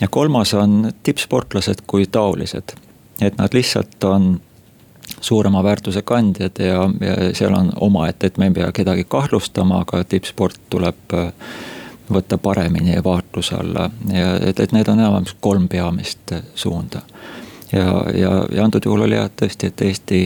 ja 0.00 0.08
kolmas 0.08 0.54
on 0.54 0.92
tippsportlased 1.02 1.84
kui 1.86 2.06
taolised, 2.06 2.74
et 3.20 3.38
nad 3.38 3.54
lihtsalt 3.54 4.04
on 4.04 4.40
suurema 5.20 5.64
väärtuse 5.64 6.02
kandjad 6.02 6.58
ja, 6.58 6.90
ja 7.00 7.34
seal 7.34 7.54
on 7.54 7.72
omaette, 7.80 8.26
et 8.26 8.38
me 8.38 8.46
ei 8.50 8.50
pea 8.50 8.72
kedagi 8.72 9.04
kahtlustama, 9.08 9.80
aga 9.84 10.04
tippsport 10.04 10.60
tuleb 10.70 11.14
äh, 11.14 11.32
võtta 12.12 12.38
paremini 12.38 12.96
vaatluse 13.04 13.56
alla 13.56 13.88
ja 14.12 14.34
et, 14.40 14.60
et 14.60 14.72
need 14.72 14.88
on 14.88 15.00
enam-vähem 15.00 15.40
kolm 15.40 15.68
peamist 15.68 16.32
äh, 16.32 16.42
suunda. 16.54 17.02
ja, 17.72 17.86
ja, 18.14 18.32
ja 18.52 18.64
antud 18.64 18.84
juhul 18.84 19.06
oli 19.06 19.16
jah 19.16 19.30
tõesti, 19.42 19.72
et 19.72 19.82
Eesti 19.82 20.22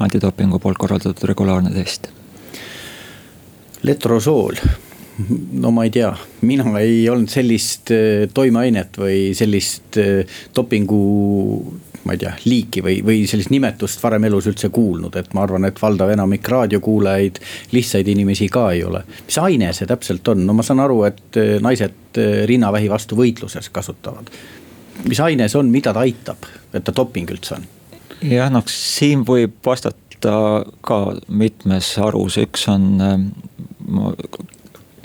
antidopingu 0.00 0.58
poolt 0.58 0.78
korraldatud 0.78 1.28
regulaarne 1.28 1.70
test. 1.70 2.08
Letrosool 3.84 4.58
no 5.62 5.70
ma 5.70 5.84
ei 5.86 5.92
tea, 5.94 6.10
mina 6.42 6.66
ei 6.80 7.04
olnud 7.08 7.30
sellist 7.30 7.92
äh, 7.94 8.26
toimeainet 8.34 8.98
või 8.98 9.18
sellist 9.38 10.00
dopingu 10.56 11.02
ma 12.04 12.12
ei 12.12 12.20
tea, 12.20 12.32
liiki 12.44 12.82
või, 12.84 12.98
või 13.04 13.22
sellist 13.28 13.50
nimetust 13.52 14.02
varem 14.02 14.26
elus 14.28 14.48
üldse 14.50 14.68
kuulnud, 14.74 15.16
et 15.16 15.32
ma 15.36 15.44
arvan, 15.44 15.64
et 15.68 15.80
valdav 15.80 16.12
enamik 16.12 16.48
raadiokuulajaid, 16.52 17.40
lihtsaid 17.72 18.08
inimesi 18.12 18.48
ka 18.52 18.66
ei 18.76 18.84
ole. 18.84 19.04
mis 19.26 19.38
aine 19.40 19.72
see 19.72 19.88
täpselt 19.88 20.28
on, 20.28 20.44
no 20.46 20.56
ma 20.56 20.66
saan 20.66 20.82
aru, 20.84 21.02
et 21.08 21.40
eh, 21.40 21.56
naised 21.64 22.20
rinnavähi 22.50 22.90
vastu 22.92 23.16
võitluses 23.18 23.70
kasutavad. 23.72 24.30
mis 25.08 25.20
aine 25.20 25.48
see 25.48 25.58
on, 25.58 25.72
mida 25.72 25.92
ta 25.92 26.04
aitab, 26.04 26.44
et 26.72 26.84
ta 26.84 26.94
doping 26.94 27.30
üldse 27.30 27.58
on? 27.58 27.68
jah, 28.20 28.52
noh 28.52 28.68
siin 28.70 29.24
võib 29.24 29.56
vastata 29.64 30.34
ka 30.84 31.00
mitmes 31.28 31.94
harus, 32.00 32.38
üks 32.40 32.68
on, 32.72 33.32
ma 33.88 34.12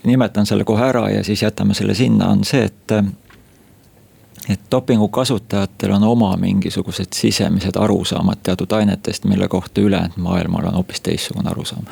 nimetan 0.03 0.45
selle 0.45 0.63
kohe 0.63 0.85
ära 0.85 1.09
ja 1.09 1.23
siis 1.23 1.41
jätame 1.43 1.73
selle 1.73 1.93
sinna, 1.93 2.29
on 2.29 2.43
see, 2.43 2.63
et 2.63 2.93
et 4.49 4.59
dopingu 4.71 5.07
kasutajatel 5.07 5.91
on 5.91 6.03
oma 6.03 6.37
mingisugused 6.37 7.13
sisemised 7.13 7.75
arusaamad 7.75 8.41
teatud 8.43 8.71
ainetest, 8.71 9.25
mille 9.25 9.47
kohta 9.47 9.81
ülejäänud 9.81 10.17
maailmal 10.17 10.65
on 10.65 10.73
hoopis 10.73 11.01
teistsugune 11.01 11.49
arusaam. 11.49 11.83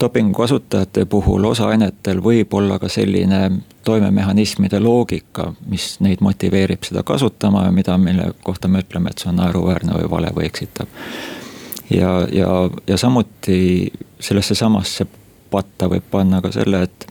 dopingu 0.00 0.38
kasutajate 0.38 1.04
puhul 1.04 1.44
osa 1.44 1.66
ainetel 1.68 2.22
võib 2.22 2.54
olla 2.54 2.78
ka 2.78 2.88
selline 2.88 3.50
toimemehhanismide 3.84 4.80
loogika, 4.80 5.52
mis 5.66 6.00
neid 6.00 6.18
motiveerib 6.20 6.82
seda 6.82 7.02
kasutama 7.02 7.64
ja 7.64 7.72
mida, 7.72 7.98
mille 7.98 8.32
kohta 8.42 8.68
me 8.68 8.80
ütleme, 8.80 9.10
et 9.10 9.18
see 9.18 9.28
on 9.28 9.36
naeruväärne 9.36 9.92
või 9.98 10.10
vale 10.10 10.32
või 10.36 10.46
eksitav. 10.46 10.86
ja, 11.90 12.26
ja, 12.32 12.70
ja 12.86 12.96
samuti 12.96 13.92
sellesse 14.20 14.54
samasse 14.54 15.06
patta 15.50 15.88
võib 15.90 16.06
panna 16.10 16.40
ka 16.40 16.52
selle, 16.52 16.82
et 16.82 17.06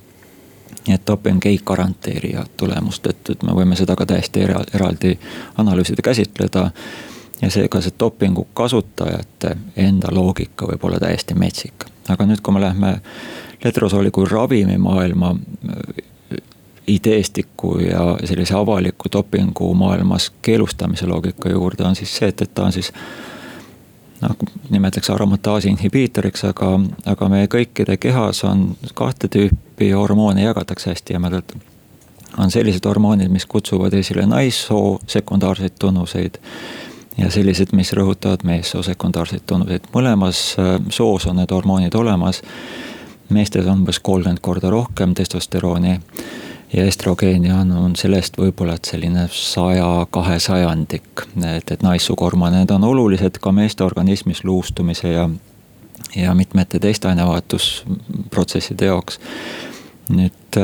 et 0.90 1.02
doping 1.08 1.46
ei 1.46 1.60
garanteeri 1.66 2.32
head 2.34 2.56
tulemust, 2.58 3.08
et, 3.08 3.30
et 3.30 3.44
me 3.44 3.54
võime 3.54 3.76
seda 3.78 3.96
ka 4.00 4.06
täiesti 4.10 4.42
eraldi 4.46 5.18
analüüsida, 5.58 6.02
käsitleda. 6.02 6.72
ja 7.42 7.50
seega 7.52 7.82
see 7.82 7.94
dopingu 8.00 8.48
kasutajate 8.54 9.56
enda 9.78 10.10
loogika 10.12 10.68
võib 10.68 10.84
olla 10.84 11.00
täiesti 11.00 11.36
metsik, 11.40 11.86
aga 12.10 12.26
nüüd, 12.26 12.42
kui 12.42 12.54
me 12.54 12.62
läheme 12.62 13.02
letrosooli 13.64 14.12
kui 14.12 14.26
ravimimaailma 14.28 15.36
äh, 15.36 16.04
ideestiku 16.88 17.78
ja 17.80 18.18
sellise 18.26 18.56
avaliku 18.56 19.12
dopingu 19.14 19.74
maailmas 19.74 20.32
keelustamise 20.42 21.08
loogika 21.08 21.50
juurde 21.50 21.84
on 21.84 21.96
siis 21.96 22.18
see, 22.18 22.28
et, 22.28 22.42
et 22.42 22.54
ta 22.54 22.66
on 22.66 22.74
siis 22.74 22.92
noh, 24.22 24.36
nimetatakse 24.70 25.14
aromataasi 25.14 25.70
inhibiitoriks, 25.74 26.44
aga, 26.50 26.74
aga 27.06 27.30
meie 27.32 27.48
kõikide 27.52 27.98
kehas 28.02 28.44
on 28.48 28.74
kahte 28.94 29.30
tüüpi 29.32 29.92
hormoone 29.96 30.44
jagatakse 30.44 30.94
hästi 30.94 31.14
jämedalt. 31.14 31.56
on 32.38 32.52
sellised 32.52 32.86
hormoonid, 32.86 33.28
mis 33.28 33.46
kutsuvad 33.46 33.94
esile 33.94 34.26
naissoo 34.26 35.00
sekundaarseid 35.08 35.74
tunnuseid 35.80 36.38
ja 37.18 37.32
sellised, 37.32 37.74
mis 37.74 37.94
rõhutavad 37.94 38.44
meessoo 38.44 38.84
sekundaarseid 38.84 39.44
tunnuseid, 39.46 39.90
mõlemas 39.94 40.56
äh, 40.60 40.78
soos 40.90 41.26
on 41.28 41.36
need 41.42 41.52
hormoonid 41.52 41.96
olemas. 41.96 42.42
meestel 43.30 43.68
on 43.68 43.82
umbes 43.82 44.00
kolmkümmend 44.00 44.40
korda 44.42 44.70
rohkem 44.70 45.14
testosterooni 45.14 46.00
ja 46.74 46.86
estrogeeni 46.86 47.52
on, 47.52 47.72
on 47.72 47.96
sellest 47.96 48.38
võib-olla, 48.38 48.76
et 48.78 48.90
selline 48.92 49.28
saja, 49.34 50.08
kahesajandik, 50.12 51.26
et, 51.58 51.72
et 51.72 51.86
naissuukormad, 51.86 52.54
need 52.54 52.74
on 52.74 52.84
olulised 52.84 53.40
ka 53.42 53.54
meeste 53.56 53.84
organismis 53.84 54.44
luustumise 54.44 55.14
ja, 55.14 55.30
ja 56.16 56.36
mitmete 56.38 56.80
teiste 56.80 57.10
ainevahetusprotsesside 57.10 58.92
jaoks. 58.92 59.20
nüüd 60.10 60.62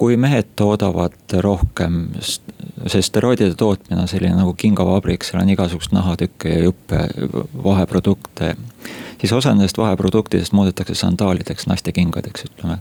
kui 0.00 0.16
mehed 0.16 0.54
toodavad 0.56 1.34
rohkem, 1.44 2.06
see 2.88 3.02
steroidide 3.04 3.52
tootmine 3.60 4.00
on 4.00 4.08
selline 4.08 4.38
nagu 4.38 4.54
kingavabrik, 4.56 5.26
seal 5.28 5.42
on 5.42 5.50
igasugust 5.52 5.92
nahatükke 5.92 6.54
ja 6.54 6.62
juppe, 6.64 7.02
vaheprodukte. 7.64 8.54
siis 9.20 9.32
osa 9.32 9.52
nendest 9.52 9.78
vaheproduktidest 9.78 10.56
muudetakse 10.56 10.94
sandaalideks, 10.94 11.68
naiste 11.68 11.92
kingadeks, 11.92 12.48
ütleme 12.48 12.78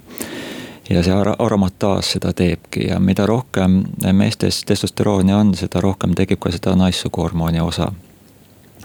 ja 0.89 1.03
see 1.05 1.15
aromataas 1.39 2.11
seda 2.15 2.33
teebki 2.33 2.87
ja 2.87 2.99
mida 2.99 3.25
rohkem 3.29 3.83
meestes 4.13 4.63
testosterooni 4.65 5.33
on, 5.33 5.53
seda 5.55 5.81
rohkem 5.81 6.15
tekib 6.17 6.41
ka 6.41 6.51
seda 6.55 6.75
naissuguhormooni 6.79 7.61
osa. 7.61 7.91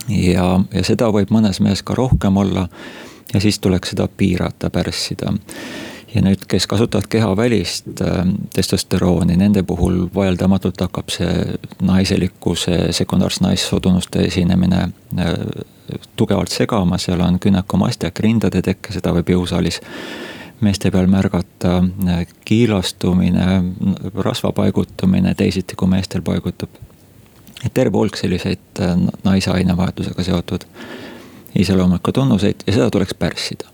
ja, 0.08 0.60
ja 0.74 0.84
seda 0.84 1.08
võib 1.12 1.32
mõnes 1.32 1.60
mehes 1.64 1.82
ka 1.82 1.94
rohkem 1.94 2.36
olla 2.36 2.68
ja 3.34 3.40
siis 3.40 3.58
tuleks 3.58 3.94
seda 3.94 4.08
piirata, 4.08 4.70
pärssida 4.70 5.32
ja 6.14 6.22
nüüd, 6.22 6.44
kes 6.48 6.66
kasutavad 6.70 7.08
kehavälist 7.10 8.00
äh, 8.04 8.20
testosterooni, 8.54 9.36
nende 9.36 9.62
puhul 9.66 10.04
vaieldamatult 10.14 10.80
hakkab 10.86 11.10
see 11.10 11.56
naiselikkuse 11.82 12.92
sekundaarse 12.94 13.44
naissoodunuste 13.44 14.22
esinemine 14.28 14.82
äh, 14.84 15.32
tugevalt 16.16 16.52
segama, 16.54 16.98
seal 16.98 17.20
on 17.20 17.40
günekomastiak, 17.42 18.20
rindade 18.24 18.62
tekke, 18.62 18.94
seda 18.94 19.12
võib 19.16 19.34
jõusaalis 19.34 19.80
meeste 20.64 20.90
peal 20.90 21.06
märgata 21.10 21.76
äh, 22.08 22.24
kiilastumine, 22.44 23.46
rasva 24.14 24.52
paigutumine 24.52 25.34
teisiti 25.34 25.76
kui 25.76 25.88
meestel 25.88 26.22
paigutub. 26.22 26.70
et 27.64 27.74
terve 27.74 27.96
hulk 27.96 28.16
selliseid 28.16 28.80
äh, 28.80 28.96
naise 29.24 29.50
ainevahetusega 29.50 30.24
seotud 30.24 30.66
iseloomulikke 31.58 32.12
tunnuseid 32.12 32.66
ja 32.66 32.72
seda 32.72 32.90
tuleks 32.90 33.14
pärssida. 33.14 33.68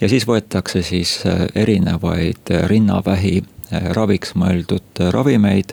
ja 0.00 0.08
siis 0.08 0.26
võetakse 0.28 0.82
siis 0.82 1.18
äh, 1.26 1.46
erinevaid 1.54 2.54
rinnavähi 2.66 3.42
raviks 3.70 4.34
mõeldud 4.38 5.00
ravimeid 5.10 5.72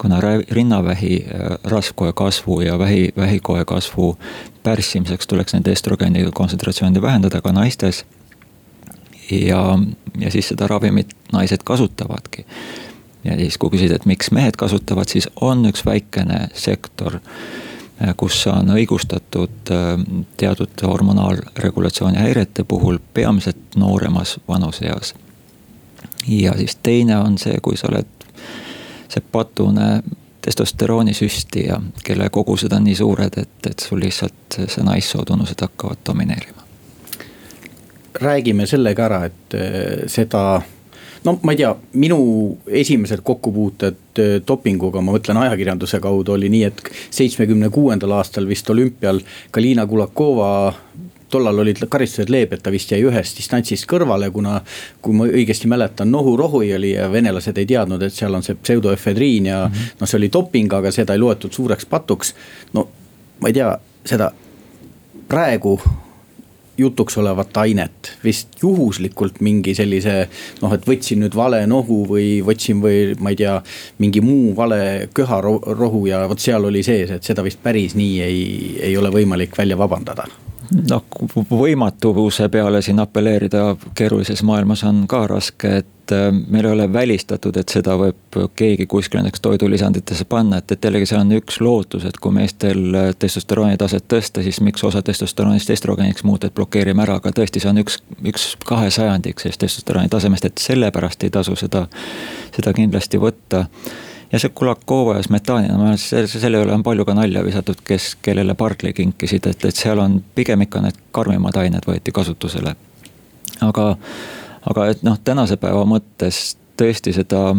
kuna 0.00 0.18
rinnavähi 0.50 1.26
rasvkoe 1.64 2.12
kasvu 2.16 2.60
ja 2.60 2.78
vähi, 2.78 3.12
vähikoe 3.16 3.64
kasvu 3.64 4.18
pärssimiseks 4.62 5.26
tuleks 5.26 5.54
nende 5.54 5.72
estrogeenide 5.72 6.30
kontsentratsiooni 6.34 7.02
vähendada 7.02 7.40
ka 7.40 7.52
naistes 7.52 8.04
ja, 9.30 9.78
ja 10.20 10.30
siis 10.30 10.48
seda 10.48 10.66
ravimit 10.66 11.14
naised 11.32 11.62
kasutavadki. 11.64 12.46
ja 13.24 13.36
siis, 13.36 13.58
kui 13.58 13.70
küsida, 13.70 13.96
et 13.96 14.06
miks 14.06 14.30
mehed 14.30 14.56
kasutavad, 14.56 15.08
siis 15.08 15.28
on 15.40 15.66
üks 15.68 15.84
väikene 15.86 16.48
sektor, 16.54 17.18
kus 18.16 18.46
on 18.48 18.72
õigustatud 18.72 19.72
äh, 19.74 19.90
teatud 20.40 20.82
hormonaalregulatsiooni 20.82 22.18
häirete 22.18 22.64
puhul 22.64 22.98
peamiselt 23.14 23.76
nooremas 23.76 24.38
vanuseas. 24.48 25.14
ja 26.28 26.56
siis 26.56 26.76
teine 26.82 27.18
on 27.18 27.38
see, 27.38 27.58
kui 27.62 27.76
sa 27.76 27.90
oled 27.92 28.08
see 29.08 29.22
patune 29.32 30.02
testosterooni 30.40 31.14
süstija, 31.14 31.76
kelle 32.04 32.30
kogused 32.32 32.72
on 32.72 32.84
nii 32.84 32.96
suured, 32.96 33.36
et, 33.36 33.66
et 33.66 33.84
sul 33.88 34.00
lihtsalt 34.00 34.60
see 34.64 34.84
naissootunnused 34.84 35.60
hakkavad 35.60 36.00
domineerima 36.06 36.69
räägime 38.14 38.66
selle 38.66 38.94
ka 38.94 39.06
ära, 39.08 39.24
et 39.30 39.54
eh, 39.54 40.04
seda 40.10 40.62
no 41.24 41.36
ma 41.42 41.52
ei 41.52 41.60
tea, 41.60 41.70
minu 42.00 42.20
esimesed 42.66 43.22
kokkupuuted 43.26 44.22
eh, 44.22 44.34
dopinguga, 44.46 45.02
ma 45.04 45.14
mõtlen 45.16 45.40
ajakirjanduse 45.44 46.00
kaudu, 46.02 46.34
oli 46.36 46.50
nii, 46.52 46.64
et 46.70 46.82
seitsmekümne 47.10 47.70
kuuendal 47.74 48.16
aastal 48.18 48.48
vist 48.48 48.70
olümpial 48.70 49.20
Kalina 49.50 49.86
Kulakova 49.86 50.50
tollal 51.30 51.58
olid 51.62 51.78
karistused 51.88 52.30
leebed, 52.32 52.58
ta 52.62 52.72
vist 52.74 52.90
jäi 52.90 53.04
ühest 53.06 53.38
distantsist 53.38 53.86
kõrvale, 53.90 54.32
kuna. 54.34 54.60
kui 55.02 55.14
ma 55.14 55.28
õigesti 55.30 55.68
mäletan, 55.70 56.10
nohurohui 56.10 56.72
oli 56.74 56.94
ja 56.96 57.06
venelased 57.12 57.58
ei 57.58 57.68
teadnud, 57.70 58.02
et 58.02 58.14
seal 58.14 58.34
on 58.34 58.42
see 58.42 58.58
pseudoefedriin 58.58 59.46
ja 59.46 59.60
mm 59.68 59.74
-hmm. 59.74 60.00
noh, 60.00 60.08
see 60.08 60.18
oli 60.18 60.32
doping, 60.32 60.72
aga 60.72 60.90
seda 60.90 61.14
ei 61.14 61.22
loetud 61.22 61.52
suureks 61.52 61.86
patuks. 61.86 62.34
no 62.72 62.88
ma 63.40 63.48
ei 63.48 63.52
tea, 63.52 63.78
seda 64.04 64.32
praegu 65.28 65.80
jutuks 66.80 67.18
olevat 67.20 67.56
ainet 67.62 68.12
vist 68.24 68.60
juhuslikult 68.62 69.40
mingi 69.44 69.74
sellise 69.76 70.16
noh, 70.62 70.74
et 70.74 70.86
võtsin 70.88 71.22
nüüd 71.24 71.36
vale 71.36 71.62
nohu 71.70 72.02
või 72.08 72.28
võtsin 72.46 72.82
või 72.82 73.14
ma 73.20 73.34
ei 73.34 73.40
tea, 73.40 73.58
mingi 74.02 74.22
muu 74.24 74.54
vale 74.56 75.08
köharohu 75.14 76.04
ja 76.08 76.24
vot 76.30 76.40
seal 76.40 76.68
oli 76.68 76.84
sees, 76.86 77.10
et 77.16 77.26
seda 77.26 77.44
vist 77.46 77.62
päris 77.62 77.96
nii 77.98 78.20
ei, 78.24 78.44
ei 78.90 78.96
ole 78.96 79.12
võimalik 79.14 79.56
välja 79.58 79.78
vabandada. 79.78 80.28
Noh, 80.70 81.02
võimatuse 81.50 82.46
peale 82.48 82.78
siin 82.82 83.00
apelleerida 83.02 83.74
keerulises 83.98 84.44
maailmas 84.46 84.84
on 84.86 85.02
ka 85.10 85.24
raske, 85.26 85.80
et 85.82 85.88
äh, 86.12 86.28
meil 86.32 86.66
ei 86.66 86.72
ole 86.72 86.86
välistatud, 86.92 87.56
et 87.56 87.72
seda 87.72 87.96
võib 88.00 88.38
keegi 88.56 88.86
kuskil 88.90 89.20
näiteks 89.20 89.42
toidulisanditesse 89.44 90.26
panna, 90.30 90.60
et, 90.60 90.72
et 90.72 90.84
jällegi 90.84 91.08
see 91.10 91.18
on 91.20 91.32
üks 91.38 91.60
lootus, 91.64 92.04
et 92.08 92.18
kui 92.22 92.34
meestel 92.36 92.82
äh, 92.94 93.08
testosterooni 93.18 93.78
taset 93.80 94.06
tõsta, 94.10 94.44
siis 94.46 94.60
miks 94.64 94.84
osa 94.84 95.02
testosteroonist 95.06 95.70
estrogeeniks 95.70 96.24
muuta, 96.28 96.50
et 96.50 96.56
blokeerime 96.56 97.04
ära, 97.06 97.20
aga 97.20 97.32
tõesti, 97.36 97.62
see 97.62 97.72
on 97.72 97.82
üks, 97.84 98.00
üks 98.26 98.52
kahesajandik 98.66 99.42
sellest 99.42 99.64
testosterooni 99.64 100.12
tasemest, 100.12 100.50
et 100.50 100.62
sellepärast 100.62 101.26
ei 101.26 101.34
tasu 101.34 101.56
seda, 101.58 101.86
seda 102.56 102.76
kindlasti 102.76 103.20
võtta 103.22 103.66
ja 104.32 104.38
see 104.38 104.52
Kulakova 104.54 105.16
ja 105.18 105.22
arvan, 105.74 105.94
et 105.94 106.30
selle 106.30 106.60
üle 106.62 106.74
on 106.74 106.84
palju 106.86 107.04
ka 107.06 107.14
nalja 107.18 107.42
visatud, 107.44 107.80
kes, 107.86 108.14
kellele 108.22 108.54
Barclay 108.54 108.94
kinkisid, 108.96 109.46
et, 109.50 109.64
et 109.64 109.76
seal 109.76 109.98
on 109.98 110.20
pigem 110.34 110.62
ikka 110.66 110.82
need 110.84 111.00
karmimad 111.14 111.58
ained 111.58 111.86
võeti 111.86 112.14
kasutusele. 112.14 112.76
aga, 113.60 113.86
aga 114.66 114.90
et 114.92 115.04
noh, 115.06 115.18
tänase 115.24 115.56
päeva 115.60 115.84
mõttes 115.88 116.56
tõesti 116.80 117.12
seda, 117.16 117.54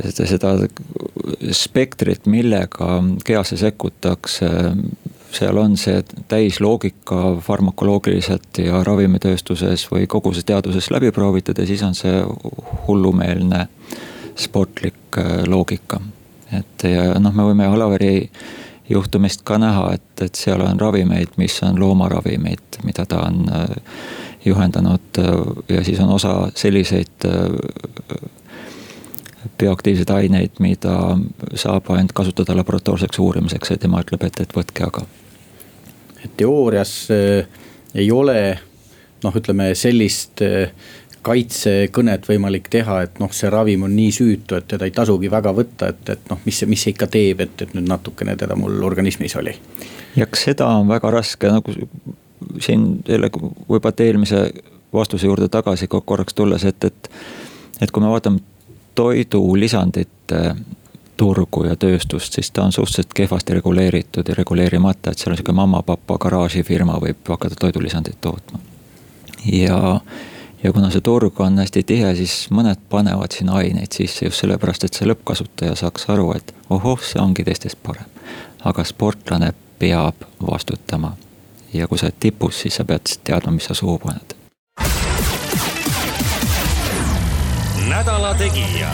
seda, 0.00 0.26
seda 0.26 0.52
spektrit, 1.56 2.26
millega 2.26 3.00
kehasse 3.24 3.56
sekkutakse 3.60 4.50
seal 5.32 5.56
on 5.56 5.76
see 5.76 6.02
täisloogika 6.28 7.36
farmakoloogiliselt 7.40 8.58
ja 8.58 8.84
ravimitööstuses 8.84 9.86
või 9.90 10.06
kogu 10.10 10.32
see 10.34 10.46
teaduses 10.46 10.90
läbi 10.90 11.12
proovitud 11.14 11.58
ja 11.58 11.66
siis 11.66 11.82
on 11.86 11.94
see 11.94 12.22
hullumeelne 12.86 13.66
sportlik 14.36 15.18
äh, 15.18 15.44
loogika. 15.46 16.00
et 16.52 16.84
ja 16.84 17.14
noh, 17.20 17.34
me 17.34 17.46
võime 17.46 17.68
Olaveri 17.68 18.30
juhtumist 18.90 19.44
ka 19.46 19.58
näha, 19.58 19.92
et, 19.94 20.22
et 20.22 20.34
seal 20.34 20.62
on 20.66 20.80
ravimeid, 20.80 21.36
mis 21.38 21.60
on 21.62 21.78
loomaravimeid, 21.78 22.80
mida 22.84 23.06
ta 23.06 23.22
on 23.28 23.44
äh, 23.54 23.68
juhendanud 24.44 25.18
äh, 25.18 25.76
ja 25.76 25.84
siis 25.84 26.00
on 26.00 26.14
osa 26.16 26.34
selliseid 26.54 27.26
bioaktiivseid 29.58 30.10
aineid, 30.10 30.56
mida 30.60 30.94
saab 31.54 31.90
ainult 31.90 32.12
kasutada 32.12 32.56
laboratoorseks 32.56 33.18
uurimiseks 33.18 33.70
ja 33.70 33.78
tema 33.80 34.00
ütleb, 34.04 34.24
et, 34.28 34.40
et 34.40 34.56
võtke 34.56 34.84
aga. 34.84 35.04
teoorias 36.36 36.92
ei 37.94 38.10
ole 38.12 38.40
noh, 39.24 39.36
ütleme 39.36 39.70
sellist 39.74 40.42
kaitsekõnet 41.22 42.24
võimalik 42.28 42.68
teha, 42.72 43.02
et 43.04 43.18
noh, 43.20 43.32
see 43.34 43.50
ravim 43.52 43.84
on 43.84 43.92
nii 43.96 44.12
süütu, 44.14 44.56
et 44.56 44.68
teda 44.70 44.88
ei 44.88 44.94
tasugi 44.96 45.30
väga 45.32 45.52
võtta, 45.56 45.90
et, 45.92 46.14
et 46.14 46.30
noh, 46.32 46.40
mis 46.46 46.60
see, 46.62 46.68
mis 46.70 46.84
see 46.84 46.94
ikka 46.94 47.10
teeb, 47.12 47.42
et, 47.44 47.64
et 47.64 47.74
nüüd 47.76 47.88
natukene 47.88 48.36
teda 48.40 48.56
mul 48.56 48.80
organismis 48.86 49.36
oli. 49.40 49.54
ja 50.16 50.26
eks 50.26 50.46
seda 50.48 50.70
on 50.80 50.88
väga 50.88 51.12
raske 51.12 51.52
nagu 51.52 51.74
siin 52.60 53.00
jälle 53.08 53.30
võib-olla 53.68 54.04
eelmise 54.06 54.50
vastuse 54.92 55.26
juurde 55.26 55.48
tagasi 55.48 55.88
korraks 55.88 56.34
tulles, 56.34 56.64
et, 56.64 56.84
et. 56.84 57.10
et 57.80 57.90
kui 57.90 58.02
me 58.02 58.10
vaatame 58.10 58.40
toidulisandite 58.94 60.54
turgu 61.20 61.64
ja 61.64 61.76
tööstust, 61.76 62.32
siis 62.32 62.50
ta 62.50 62.64
on 62.64 62.72
suhteliselt 62.72 63.12
kehvasti 63.14 63.54
reguleeritud 63.58 64.28
ja 64.28 64.34
reguleerimata, 64.34 65.12
et 65.12 65.20
seal 65.20 65.34
on 65.34 65.38
sihuke 65.40 65.52
mamma-papa 65.52 66.16
garaažifirma 66.18 66.96
võib 67.02 67.28
hakata 67.28 67.58
toidulisandeid 67.60 68.20
tootma. 68.20 68.58
ja 69.52 70.00
ja 70.62 70.72
kuna 70.72 70.90
see 70.90 71.00
turg 71.00 71.40
on 71.40 71.58
hästi 71.58 71.82
tihe, 71.88 72.14
siis 72.16 72.34
mõned 72.52 72.80
panevad 72.92 73.32
sinna 73.36 73.56
aineid 73.60 73.92
sisse 73.96 74.26
just 74.26 74.42
sellepärast, 74.42 74.84
et 74.84 74.96
see 74.96 75.08
lõppkasutaja 75.08 75.76
saaks 75.76 76.08
aru, 76.12 76.32
et 76.36 76.54
ohoh, 76.70 77.00
see 77.04 77.20
ongi 77.22 77.44
teistest 77.44 77.80
parem. 77.82 78.08
aga 78.64 78.84
sportlane 78.84 79.52
peab 79.78 80.24
vastutama. 80.50 81.14
Ja 81.72 81.88
kui 81.88 81.98
sa 81.98 82.06
oled 82.06 82.20
tipus, 82.20 82.60
siis 82.60 82.76
sa 82.76 82.84
pead 82.84 83.16
teadma, 83.24 83.52
mis 83.52 83.64
sa 83.64 83.74
suhu 83.74 83.98
paned. 83.98 84.34
nädala 87.88 88.34
Tegija. 88.34 88.90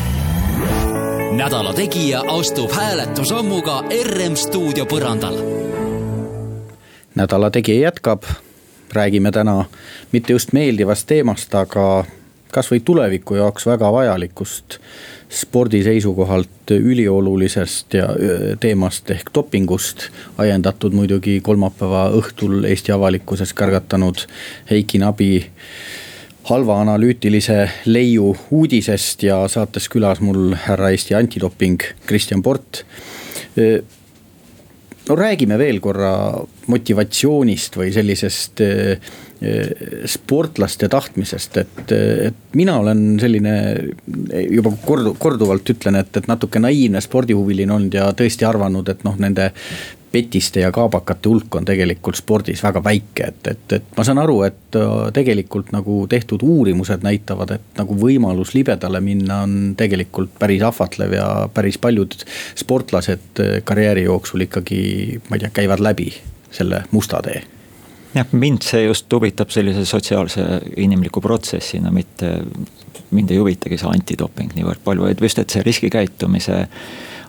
nädala 1.33 1.73
Tegija 1.75 2.23
astub 2.39 2.71
hääletusammuga 2.73 3.85
RM 4.05 4.37
stuudio 4.37 4.85
põrandal. 4.85 5.37
nädala 7.15 7.51
Tegija 7.51 7.81
jätkab 7.81 8.23
räägime 8.93 9.33
täna 9.33 9.65
mitte 10.13 10.33
just 10.33 10.53
meeldivast 10.53 11.07
teemast, 11.07 11.55
aga 11.55 12.05
kasvõi 12.53 12.81
tuleviku 12.85 13.37
jaoks 13.39 13.67
väga 13.67 13.91
vajalikust 13.93 14.79
spordi 15.33 15.83
seisukohalt 15.83 16.71
üliolulisest 16.71 17.95
ja 17.99 18.09
teemast 18.61 19.11
ehk 19.11 19.31
dopingust. 19.35 20.09
ajendatud 20.39 20.95
muidugi 20.95 21.41
kolmapäeva 21.41 22.11
õhtul 22.15 22.65
Eesti 22.65 22.93
avalikkuses 22.93 23.53
kärgatanud 23.53 24.27
Heiki 24.71 24.99
Nabi 24.99 25.47
halva 26.47 26.81
analüütilise 26.81 27.71
leiu 27.87 28.37
uudisest 28.51 29.23
ja 29.23 29.49
saates 29.49 29.89
külas 29.89 30.21
mul 30.21 30.55
härra 30.55 30.91
Eesti 30.95 31.15
antidoping 31.15 31.83
Kristjan 32.07 32.43
Port 32.43 32.85
no 35.09 35.17
räägime 35.17 35.59
veel 35.59 35.79
korra 35.83 36.13
motivatsioonist 36.71 37.79
või 37.79 37.93
sellisest 37.95 38.63
eh, 38.65 39.13
sportlaste 40.09 40.89
tahtmisest, 40.89 41.57
et, 41.61 41.93
et 41.93 42.57
mina 42.57 42.79
olen 42.81 43.19
selline 43.21 43.53
juba 44.49 44.73
kordu-, 44.87 45.13
korduvalt 45.21 45.75
ütlen, 45.75 45.99
et, 46.01 46.17
et 46.17 46.29
natuke 46.31 46.63
naiivne 46.63 47.03
spordihuviline 47.05 47.75
olnud 47.75 47.99
ja 47.99 48.09
tõesti 48.17 48.49
arvanud, 48.49 48.89
et 48.89 49.05
noh, 49.05 49.19
nende 49.21 49.51
petiste 50.17 50.63
ja 50.63 50.71
kaabakate 50.73 51.29
hulk 51.29 51.59
on 51.59 51.67
tegelikult 51.69 52.17
spordis 52.17 52.63
väga 52.65 52.81
väike, 52.85 53.31
et, 53.31 53.49
et, 53.53 53.75
et 53.79 53.91
ma 53.99 54.05
saan 54.07 54.21
aru, 54.23 54.39
et 54.47 54.79
äh, 54.79 54.93
tegelikult 55.17 55.73
nagu 55.75 55.99
tehtud 56.11 56.45
uurimused 56.47 57.05
näitavad, 57.05 57.57
et 57.59 57.81
nagu 57.81 57.97
võimalus 58.01 58.55
libedale 58.57 59.03
minna 59.05 59.43
on 59.45 59.75
tegelikult 59.77 60.33
päris 60.41 60.65
ahvatlev 60.65 61.19
ja 61.19 61.27
päris 61.55 61.77
paljud 61.83 62.17
sportlased 62.57 63.43
äh, 63.45 63.59
karjääri 63.69 64.07
jooksul 64.07 64.47
ikkagi, 64.47 64.81
ma 65.29 65.37
ei 65.37 65.45
tea, 65.45 65.53
käivad 65.61 65.85
läbi 65.85 66.09
selle 66.55 66.87
musta 66.95 67.21
tee 67.27 67.45
jah, 68.17 68.33
mind 68.33 68.65
see 68.65 68.85
just 68.87 69.13
huvitab 69.13 69.53
sellise 69.55 69.85
sotsiaalse 69.89 70.45
inimliku 70.77 71.21
protsessina, 71.25 71.93
mitte, 71.95 72.39
mind 73.11 73.33
ei 73.33 73.43
huvitagi 73.43 73.79
see 73.81 73.91
antidoping 73.91 74.57
niivõrd 74.57 74.83
palju, 74.85 75.07
vaid 75.09 75.21
just, 75.23 75.43
et 75.43 75.53
see 75.53 75.65
riskikäitumise 75.67 76.63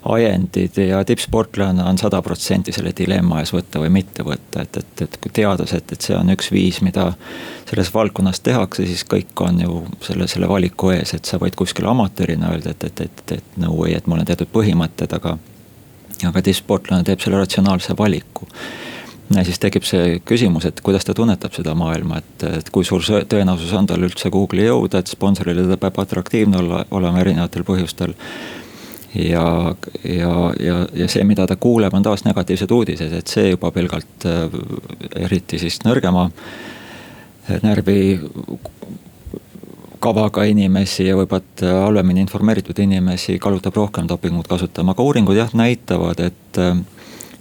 ajendid 0.08 0.78
ja 0.80 1.02
tippsportlane 1.04 1.84
on 1.84 1.98
sada 2.00 2.22
protsenti 2.24 2.72
selle 2.72 2.94
dilemma 2.96 3.42
ees 3.42 3.52
võtta 3.52 3.82
või 3.82 3.90
mitte 3.98 4.24
võtta, 4.24 4.64
et, 4.64 4.78
et, 4.80 5.02
et 5.04 5.18
kui 5.24 5.34
teades, 5.34 5.74
et, 5.76 5.92
et 5.92 6.08
see 6.08 6.16
on 6.16 6.32
üks 6.32 6.52
viis, 6.54 6.80
mida 6.86 7.10
selles 7.68 7.92
valdkonnas 7.94 8.40
tehakse, 8.46 8.86
siis 8.88 9.04
kõik 9.10 9.42
on 9.44 9.60
ju 9.66 9.82
selle, 10.06 10.30
selle 10.32 10.48
valiku 10.48 10.94
ees, 10.96 11.16
et 11.18 11.28
sa 11.28 11.42
võid 11.42 11.58
kuskil 11.60 11.90
amatöörina 11.92 12.54
öelda, 12.54 12.72
et, 12.78 12.88
et, 12.88 13.02
et, 13.10 13.38
et 13.40 13.60
no 13.60 13.74
way, 13.76 13.98
et 13.98 14.08
mul 14.08 14.22
on 14.24 14.30
teatud 14.30 14.54
põhimõtted, 14.54 15.18
aga. 15.18 15.36
aga 16.30 16.42
tippsportlane 16.46 17.04
teeb 17.04 17.20
selle 17.22 17.42
ratsionaalse 17.44 17.98
valiku 17.98 18.48
ja 19.36 19.44
siis 19.44 19.60
tekib 19.60 19.84
see 19.88 20.20
küsimus, 20.26 20.68
et 20.70 20.80
kuidas 20.86 21.06
ta 21.08 21.16
tunnetab 21.18 21.56
seda 21.56 21.74
maailma, 21.76 22.22
et, 22.22 22.46
et 22.62 22.70
kui 22.74 22.86
suur 22.88 23.04
tõenäosus 23.04 23.74
on 23.76 23.90
tal 23.90 24.06
üldse 24.08 24.32
Google'i 24.34 24.70
jõuda, 24.70 25.02
et 25.02 25.12
sponsorile 25.12 25.66
ta 25.68 25.80
peab 25.82 26.00
atraktiivne 26.04 26.62
olla, 26.62 26.86
olema 26.96 27.24
erinevatel 27.26 27.68
põhjustel 27.68 28.16
ja, 29.14 29.76
ja, 30.04 30.54
ja, 30.60 30.88
ja 30.94 31.10
see, 31.12 31.24
mida 31.28 31.48
ta 31.48 31.56
kuuleb, 31.60 31.94
on 31.94 32.06
taas 32.06 32.24
negatiivsed 32.28 32.72
uudised, 32.72 33.14
et 33.14 33.32
see 33.32 33.52
juba 33.52 33.72
pelgalt 33.76 34.28
äh, 34.28 34.48
eriti 35.26 35.60
siis 35.62 35.80
nõrgema 35.86 36.28
äh, 36.30 37.58
närvi 37.64 38.00
kavaga 40.04 40.46
inimesi 40.48 41.08
ja 41.08 41.18
võib-olla 41.18 41.64
äh, 41.64 41.80
halvemini 41.88 42.24
informeeritud 42.26 42.80
inimesi 42.84 43.40
kallutab 43.44 43.76
rohkem 43.80 44.10
dopingut 44.10 44.48
kasutama, 44.48 44.96
aga 44.96 45.08
uuringud 45.08 45.40
jah 45.40 45.56
näitavad, 45.58 46.24
et. 46.32 46.64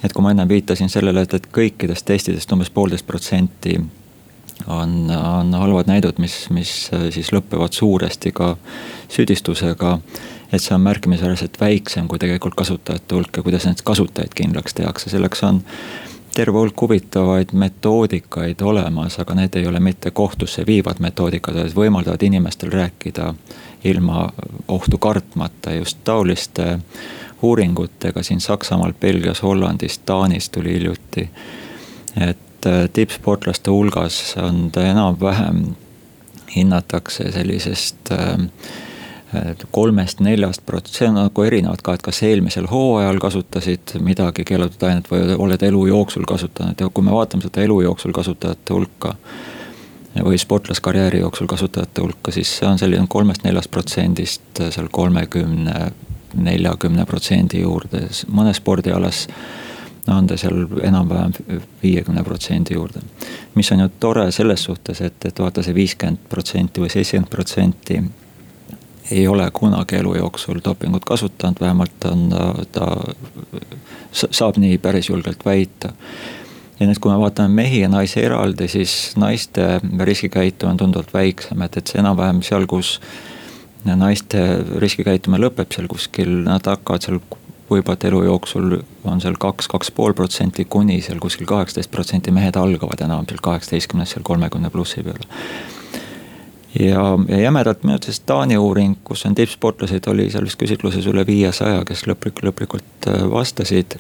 Et 0.04 0.12
kui 0.12 0.24
ma 0.24 0.32
enne 0.34 0.48
viitasin 0.48 0.90
sellele, 0.92 1.26
et, 1.26 1.34
et 1.34 1.46
kõikidest 1.52 2.06
testidest 2.06 2.52
umbes 2.52 2.70
poolteist 2.70 3.06
protsenti 3.06 3.76
on, 4.66 4.96
on 5.10 5.54
halvad 5.54 5.90
näidud, 5.90 6.18
mis, 6.22 6.46
mis 6.50 6.72
siis 7.14 7.32
lõpevad 7.34 7.76
suuresti 7.76 8.32
ka 8.36 8.54
süüdistusega 9.12 9.98
et 10.52 10.62
see 10.62 10.74
on 10.74 10.84
märkimisväärselt 10.84 11.60
väiksem 11.60 12.08
kui 12.08 12.20
tegelikult 12.22 12.54
kasutajate 12.58 13.14
hulk 13.14 13.36
ja 13.36 13.42
kuidas 13.42 13.66
neid 13.66 13.82
kasutajaid 13.84 14.34
kindlaks 14.34 14.76
tehakse, 14.78 15.10
selleks 15.10 15.42
on 15.46 15.62
terve 16.36 16.58
hulk 16.58 16.80
huvitavaid 16.80 17.52
metoodikaid 17.52 18.60
olemas, 18.62 19.18
aga 19.20 19.34
need 19.38 19.56
ei 19.56 19.66
ole 19.66 19.80
mitte 19.80 20.10
kohtusse 20.10 20.66
viivad 20.66 21.00
metoodikad, 21.00 21.56
vaid 21.56 21.76
võimaldavad 21.76 22.22
inimestel 22.22 22.72
rääkida 22.72 23.32
ilma 23.84 24.28
ohtu 24.68 24.98
kartmata 24.98 25.74
just 25.78 26.02
taoliste 26.04 26.78
uuringutega 27.46 28.22
siin 28.26 28.40
Saksamaal, 28.40 28.92
Belgias, 29.00 29.42
Hollandis, 29.42 29.98
Taanis 29.98 30.50
tuli 30.50 30.74
hiljuti. 30.78 31.28
et 32.16 32.66
äh, 32.66 32.88
tippsportlaste 32.92 33.70
hulgas 33.70 34.34
on 34.42 34.70
ta 34.72 34.82
enam-vähem, 34.86 35.76
hinnatakse 36.56 37.32
sellisest 37.32 38.12
äh, 38.12 38.48
kolmest-neljast 39.70 40.62
protsenti, 40.66 40.98
see 40.98 41.08
on 41.08 41.18
nagu 41.18 41.42
erinevad 41.42 41.82
ka, 41.84 41.96
et 41.96 42.04
kas 42.06 42.22
eelmisel 42.22 42.68
hooajal 42.70 43.18
kasutasid 43.22 43.96
midagi 44.04 44.46
keelatud 44.46 44.86
ainet 44.86 45.10
või 45.10 45.34
oled 45.34 45.62
elu 45.66 45.82
jooksul 45.90 46.24
kasutanud 46.28 46.80
ja 46.80 46.88
kui 46.88 47.04
me 47.04 47.14
vaatame 47.14 47.46
seda 47.46 47.64
elu 47.66 47.80
jooksul 47.88 48.14
kasutajate 48.16 48.74
hulka. 48.74 49.16
või 50.24 50.38
sportlaskarjääri 50.40 51.18
jooksul 51.20 51.46
kasutajate 51.46 52.00
hulka, 52.00 52.32
siis 52.32 52.54
see 52.58 52.68
on 52.68 52.78
selline 52.78 53.04
kolmest-neljast 53.08 53.70
protsendist 53.70 54.62
seal 54.70 54.88
kolmekümne, 54.90 55.90
neljakümne 56.36 57.06
protsendi 57.06 57.62
juurde, 57.62 58.06
mõnes 58.32 58.60
spordialas 58.60 59.26
on 60.12 60.26
ta 60.26 60.36
seal 60.38 60.68
enam-vähem 60.86 61.32
viiekümne 61.82 62.22
protsendi 62.24 62.74
juurde. 62.74 63.00
mis 63.54 63.72
on 63.72 63.80
ju 63.80 63.88
tore 64.00 64.30
selles 64.32 64.64
suhtes, 64.64 65.00
et, 65.00 65.24
et 65.24 65.38
vaata 65.38 65.62
see 65.62 65.74
viiskümmend 65.74 66.28
protsenti 66.30 66.80
või 66.80 66.92
seitsekümmend 66.92 67.30
protsenti 67.30 68.02
ei 69.10 69.28
ole 69.28 69.50
kunagi 69.50 69.96
elu 69.96 70.14
jooksul 70.16 70.60
dopingut 70.64 71.04
kasutanud, 71.04 71.60
vähemalt 71.60 72.04
on 72.10 72.28
ta, 72.30 72.54
ta 72.72 72.86
saab 74.12 74.58
nii 74.58 74.78
päris 74.78 75.10
julgelt 75.10 75.44
väita. 75.46 75.92
ja 76.80 76.86
nüüd, 76.86 76.98
kui 77.00 77.12
me 77.12 77.18
vaatame 77.18 77.62
mehi 77.62 77.80
ja 77.80 77.88
naisi 77.88 78.20
eraldi, 78.20 78.68
siis 78.68 79.14
naiste 79.16 79.80
riskikäitumine 79.98 80.74
on 80.74 80.76
tunduvalt 80.76 81.14
väiksem, 81.14 81.62
et, 81.62 81.76
et 81.76 81.86
see 81.86 82.02
enam-vähem 82.02 82.42
seal, 82.44 82.66
kus 82.66 82.98
naiste 83.94 84.42
riskikäitumine 84.82 85.44
lõpeb 85.46 85.70
seal 85.74 85.86
kuskil, 85.90 86.32
nad 86.48 86.66
hakkavad 86.66 87.06
seal 87.06 87.20
võib-olla 87.70 88.10
elu 88.10 88.24
jooksul 88.28 88.76
on 89.06 89.22
seal 89.22 89.38
kaks, 89.42 89.68
kaks 89.70 89.90
pool 89.94 90.14
protsenti 90.14 90.64
kuni 90.70 91.00
seal 91.02 91.18
kuskil 91.22 91.46
kaheksateist 91.50 91.90
protsenti, 91.90 92.34
mehed 92.34 92.58
algavad 92.58 93.02
enam 93.06 93.26
seal 93.26 93.42
kaheksateistkümnest 93.42 94.16
seal 94.16 94.26
kolmekümne 94.26 94.70
plussi 94.70 95.02
peale 95.06 95.26
ja, 96.80 97.18
ja 97.28 97.40
jämedalt 97.40 97.82
minu 97.82 97.94
arvates 97.96 98.20
Taani 98.20 98.58
uuring, 98.58 98.96
kus 99.04 99.26
on 99.26 99.34
tippsportlased, 99.34 100.06
oli 100.10 100.28
selles 100.30 100.56
küsitluses 100.60 101.06
üle 101.10 101.26
viiesaja, 101.26 101.84
kes 101.88 102.06
lõplik, 102.10 102.42
lõplikult 102.44 103.08
äh, 103.10 103.24
vastasid. 103.30 103.98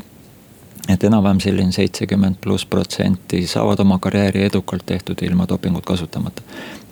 Et 0.88 1.04
enam-vähem 1.04 1.40
selline 1.40 1.72
seitsekümmend 1.72 2.38
pluss 2.40 2.66
protsenti 2.66 3.46
saavad 3.46 3.80
oma 3.82 3.98
karjääri 3.98 4.44
edukalt 4.46 4.86
tehtud 4.86 5.22
ilma 5.22 5.48
dopingut 5.48 5.84
kasutamata. 5.84 6.42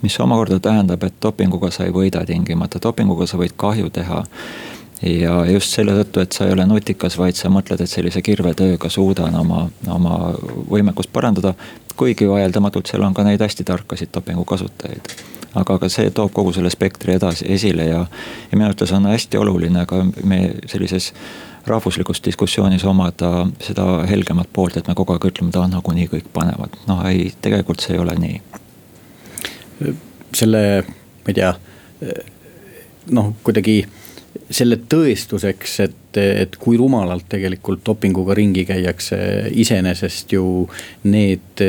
mis 0.01 0.19
omakorda 0.19 0.59
tähendab, 0.59 1.03
et 1.03 1.13
dopinguga 1.21 1.71
sa 1.71 1.85
ei 1.85 1.91
võida 1.91 2.25
tingimata, 2.25 2.79
dopinguga 2.83 3.27
sa 3.27 3.37
võid 3.37 3.55
kahju 3.57 3.89
teha 3.89 4.23
ja 5.01 5.45
just 5.45 5.75
selle 5.75 5.91
tõttu, 5.91 6.21
et 6.21 6.31
sa 6.31 6.45
ei 6.45 6.53
ole 6.53 6.65
nutikas, 6.65 7.17
vaid 7.17 7.35
sa 7.35 7.49
mõtled, 7.49 7.81
et 7.81 7.89
sellise 7.89 8.21
kirvetööga 8.21 8.89
suudan 8.89 9.35
oma, 9.35 9.69
oma 9.87 10.19
võimekust 10.69 11.13
parandada. 11.13 11.53
kuigi 11.95 12.27
vaieldamatult 12.27 12.87
seal 12.87 13.03
on 13.03 13.13
ka 13.13 13.23
neid 13.23 13.41
hästi 13.41 13.63
tarkasid 13.63 14.09
dopingu 14.13 14.43
kasutajaid 14.45 15.13
aga 15.55 15.77
ka 15.79 15.89
see 15.89 16.11
toob 16.11 16.33
kogu 16.35 16.53
selle 16.53 16.69
spektri 16.69 17.15
edasi, 17.15 17.45
esile 17.47 17.85
ja, 17.87 18.05
ja 18.51 18.57
minu 18.57 18.67
arvates 18.67 18.91
on 18.91 19.07
hästi 19.07 19.39
oluline 19.39 19.85
ka 19.87 20.01
meie 20.23 20.53
sellises 20.67 21.13
rahvuslikus 21.67 22.21
diskussioonis 22.25 22.85
omada 22.85 23.47
seda 23.63 23.85
helgemat 24.09 24.49
poolt, 24.53 24.77
et 24.77 24.87
me 24.87 24.95
kogu 24.97 25.15
aeg 25.15 25.27
ütleme, 25.31 25.49
et 25.49 25.59
ah 25.59 25.69
nagunii 25.69 26.07
kõik 26.11 26.29
panevad, 26.33 26.77
noh 26.89 27.03
ei, 27.09 27.31
tegelikult 27.41 27.83
see 27.83 27.95
ei 27.95 28.01
ole 28.03 28.15
nii. 28.21 28.41
selle, 30.35 30.61
ma 30.87 31.31
ei 31.31 31.37
tea, 31.37 31.53
noh 33.15 33.33
kuidagi 33.43 33.79
selle 34.51 34.77
tõestuseks, 34.91 35.79
et, 35.85 36.19
et 36.19 36.55
kui 36.61 36.77
rumalalt 36.77 37.27
tegelikult 37.31 37.83
dopinguga 37.85 38.35
ringi 38.37 38.65
käiakse, 38.67 39.17
iseenesest 39.63 40.35
ju 40.35 40.45
need 41.09 41.63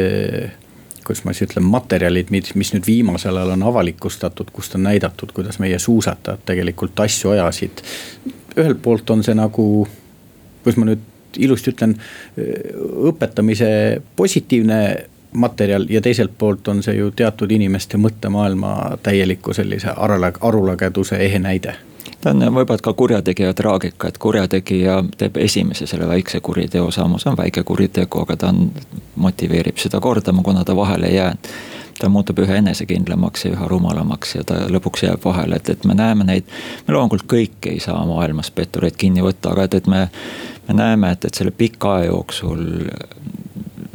kuidas 1.07 1.23
ma 1.25 1.33
siis 1.33 1.47
ütlen, 1.47 1.67
materjalid, 1.71 2.33
mis, 2.35 2.51
mis 2.59 2.73
nüüd 2.75 2.87
viimasel 2.87 3.39
ajal 3.39 3.53
on 3.55 3.63
avalikustatud, 3.69 4.51
kust 4.53 4.75
on 4.75 4.83
näidatud, 4.89 5.31
kuidas 5.37 5.61
meie 5.63 5.79
suusatajad 5.79 6.43
tegelikult 6.49 6.99
asju 7.05 7.31
ajasid. 7.37 7.83
Ühelt 8.57 8.83
poolt 8.83 9.11
on 9.11 9.25
see 9.25 9.35
nagu, 9.37 9.87
kuidas 10.63 10.81
ma 10.81 10.89
nüüd 10.91 11.05
ilusti 11.39 11.73
ütlen, 11.75 11.97
õpetamise 13.11 13.69
positiivne 14.17 14.81
materjal 15.37 15.85
ja 15.91 16.01
teiselt 16.01 16.33
poolt 16.39 16.69
on 16.69 16.83
see 16.83 16.97
ju 16.97 17.11
teatud 17.17 17.51
inimeste 17.53 18.01
mõttemaailma 18.01 18.97
täieliku 19.03 19.53
sellise 19.55 19.93
arulageduse 20.41 21.21
ehe 21.21 21.39
näide. 21.39 21.77
Ta 22.21 22.33
on 22.33 22.41
võib-olla 22.41 22.81
ka 22.83 22.93
kurjategija 22.97 23.53
traagika, 23.55 24.09
et 24.09 24.19
kurjategija 24.19 25.03
teeb 25.19 25.37
esimese 25.43 25.87
selle 25.87 26.09
väikse 26.09 26.41
kuriteo 26.41 26.91
sammu, 26.91 27.19
see 27.21 27.31
on 27.31 27.37
väike 27.39 27.63
kuritegu, 27.67 28.23
aga 28.25 28.37
ta 28.41 28.53
on, 28.55 28.71
motiveerib 29.21 29.77
seda 29.79 30.01
kordama, 30.01 30.43
kuna 30.43 30.65
ta 30.65 30.77
vahele 30.77 31.11
ei 31.11 31.19
jäänud 31.19 31.51
ta 31.99 32.09
muutub 32.13 32.39
üha 32.45 32.59
enesekindlamaks 32.61 33.47
ja 33.47 33.55
üha 33.55 33.69
rumalamaks 33.69 34.35
ja 34.39 34.45
ta 34.45 34.61
lõpuks 34.73 35.07
jääb 35.07 35.25
vahele, 35.25 35.61
et, 35.61 35.71
et 35.71 35.85
me 35.85 35.95
näeme 35.95 36.25
neid. 36.29 36.45
me 36.87 36.95
loomulikult 36.95 37.27
kõiki 37.33 37.77
ei 37.77 37.81
saa 37.81 38.05
maailmas 38.07 38.51
pettureid 38.51 38.97
kinni 38.99 39.25
võtta, 39.25 39.53
aga 39.55 39.67
et, 39.69 39.75
et 39.75 39.87
me, 39.87 40.07
me 40.69 40.77
näeme, 40.77 41.13
et, 41.17 41.25
et 41.25 41.35
selle 41.35 41.51
pika 41.51 41.97
aja 42.01 42.13
jooksul 42.13 42.67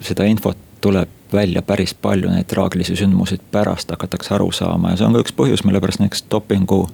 seda 0.02 0.26
infot 0.26 0.58
tuleb 0.82 1.10
välja 1.34 1.62
päris 1.62 1.94
palju, 1.94 2.30
neid 2.30 2.50
traagilisi 2.50 2.96
sündmuseid 2.96 3.44
pärast 3.52 3.92
hakatakse 3.92 4.34
aru 4.36 4.52
saama 4.52 4.92
ja 4.92 5.00
see 5.00 5.08
on 5.08 5.16
ka 5.16 5.24
üks 5.24 5.36
põhjus, 5.38 5.64
mille 5.64 5.80
pärast 5.80 6.02
näiteks 6.02 6.26
dopingu 6.32 6.86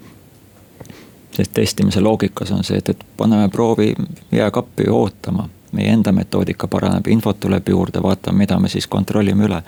testimise 1.54 2.02
loogikas 2.02 2.52
on 2.52 2.64
see, 2.64 2.78
et, 2.78 2.90
et 2.90 3.06
paneme 3.18 3.50
proovi 3.50 3.94
jääkappi 4.32 4.90
ootama. 4.90 5.50
meie 5.72 5.92
enda 5.92 6.12
metoodika 6.12 6.68
paraneb, 6.68 7.08
infot 7.12 7.40
tuleb 7.40 7.68
juurde, 7.70 8.00
vaatame, 8.04 8.38
mida 8.38 8.56
me 8.60 8.70
siis 8.70 8.88
kontrollime 8.88 9.46
üle. 9.46 9.62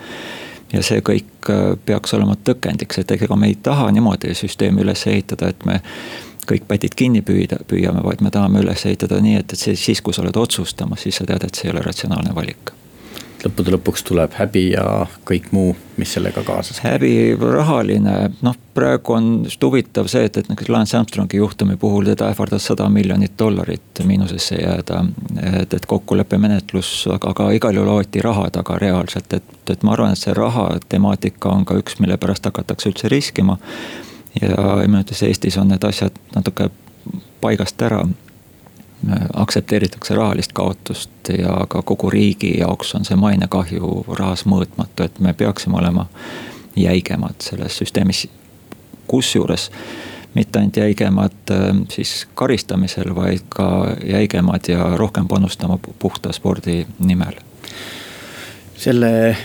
Ja 0.72 0.82
see 0.86 1.04
kõik 1.04 1.50
äh, 1.50 1.62
peaks 1.86 2.14
olema 2.18 2.36
tõkendiks, 2.44 3.02
et 3.02 3.14
ega 3.16 3.36
me 3.36 3.50
ei 3.50 3.56
taha 3.62 3.90
niimoodi 3.94 4.34
süsteemi 4.38 4.84
üles 4.84 5.06
ehitada, 5.10 5.50
et 5.50 5.64
me 5.68 5.80
kõik 6.50 6.66
pätid 6.68 6.96
kinni 6.98 7.22
püüda, 7.22 7.60
püüame, 7.68 8.02
vaid 8.04 8.22
me 8.24 8.32
tahame 8.34 8.64
üles 8.64 8.84
ehitada 8.86 9.20
nii, 9.22 9.38
et, 9.42 9.52
et 9.54 9.58
see 9.68 9.78
siis, 9.78 10.02
kui 10.02 10.16
sa 10.16 10.24
oled 10.24 10.36
otsustamas, 10.36 11.04
siis 11.06 11.20
sa 11.20 11.28
tead, 11.28 11.46
et 11.46 11.54
see 11.54 11.68
ei 11.68 11.74
ole 11.74 11.84
ratsionaalne 11.86 12.34
valik 12.34 12.74
lõppude 13.44 13.72
lõpuks 13.74 14.04
tuleb 14.08 14.34
häbi 14.36 14.64
ja 14.72 14.84
kõik 15.28 15.50
muu, 15.56 15.74
mis 15.96 16.12
sellega 16.16 16.42
kaasas. 16.44 16.80
häbi, 16.84 17.36
rahaline, 17.40 18.16
noh 18.44 18.56
praegu 18.74 19.14
on 19.16 19.30
just 19.44 19.62
huvitav 19.64 20.08
see, 20.12 20.24
et, 20.28 20.36
et 20.36 20.48
näiteks 20.48 20.70
Lance 20.72 20.96
Armstrongi 20.98 21.40
juhtumi 21.40 21.76
puhul 21.80 22.06
teda 22.08 22.30
ähvardas 22.30 22.68
sada 22.70 22.88
miljonit 22.88 23.32
dollarit 23.38 24.02
miinusesse 24.04 24.60
jääda. 24.60 25.04
et, 25.60 25.74
et 25.74 25.86
kokkuleppemenetlus, 25.86 27.08
aga, 27.14 27.34
aga 27.34 27.50
igal 27.56 27.74
juhul 27.74 27.92
hoiti 27.94 28.22
raha 28.22 28.50
taga 28.50 28.78
reaalselt, 28.78 29.32
et, 29.32 29.70
et 29.70 29.82
ma 29.82 29.96
arvan, 29.96 30.12
et 30.12 30.18
see 30.18 30.34
raha 30.36 30.68
temaatika 30.88 31.52
on 31.52 31.64
ka 31.64 31.78
üks, 31.80 31.98
mille 32.00 32.16
pärast 32.16 32.44
hakatakse 32.44 32.92
üldse 32.92 33.08
riskima. 33.08 33.58
ja 34.40 34.56
minu 34.86 35.00
arvates 35.00 35.22
Eestis 35.22 35.58
on 35.58 35.68
need 35.68 35.84
asjad 35.84 36.16
natuke 36.34 36.70
paigast 37.40 37.82
ära 37.82 38.04
aktsepteeritakse 39.32 40.14
rahalist 40.14 40.52
kaotust 40.52 41.30
ja 41.38 41.66
ka 41.68 41.82
kogu 41.82 42.10
riigi 42.10 42.58
jaoks 42.58 42.94
on 42.94 43.04
see 43.04 43.16
mainekahju 43.16 44.04
rahas 44.18 44.44
mõõtmatu, 44.46 45.04
et 45.04 45.20
me 45.20 45.32
peaksime 45.32 45.78
olema 45.78 46.06
jäigemad 46.76 47.40
selles 47.40 47.78
süsteemis. 47.78 48.28
kusjuures 49.06 49.70
mitte 50.34 50.58
ainult 50.58 50.76
jäigemad 50.76 51.50
äh, 51.50 51.76
siis 51.88 52.28
karistamisel, 52.34 53.14
vaid 53.14 53.46
ka 53.48 53.96
jäigemad 54.06 54.68
ja 54.68 54.96
rohkem 54.96 55.28
panustama 55.28 55.78
puhta 55.98 56.32
spordi 56.32 56.86
nimel. 56.98 57.34
selle 58.76 59.36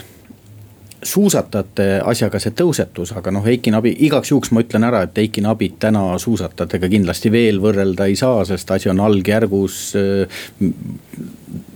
suusatajate 1.06 1.86
asjaga 2.06 2.40
see 2.42 2.54
tõusetus, 2.58 3.14
aga 3.18 3.34
noh, 3.34 3.46
Eiki 3.48 3.72
Nabi, 3.74 3.94
igaks 4.08 4.32
juhuks 4.32 4.52
ma 4.56 4.64
ütlen 4.66 4.88
ära, 4.88 5.04
et 5.06 5.18
Eiki 5.22 5.44
Nabit 5.46 5.78
täna 5.86 6.04
suusatajatega 6.22 6.90
kindlasti 6.92 7.32
veel 7.34 7.62
võrrelda 7.64 8.10
ei 8.10 8.18
saa, 8.20 8.44
sest 8.48 8.72
asi 8.72 8.90
on 8.92 9.04
algjärgus. 9.06 9.94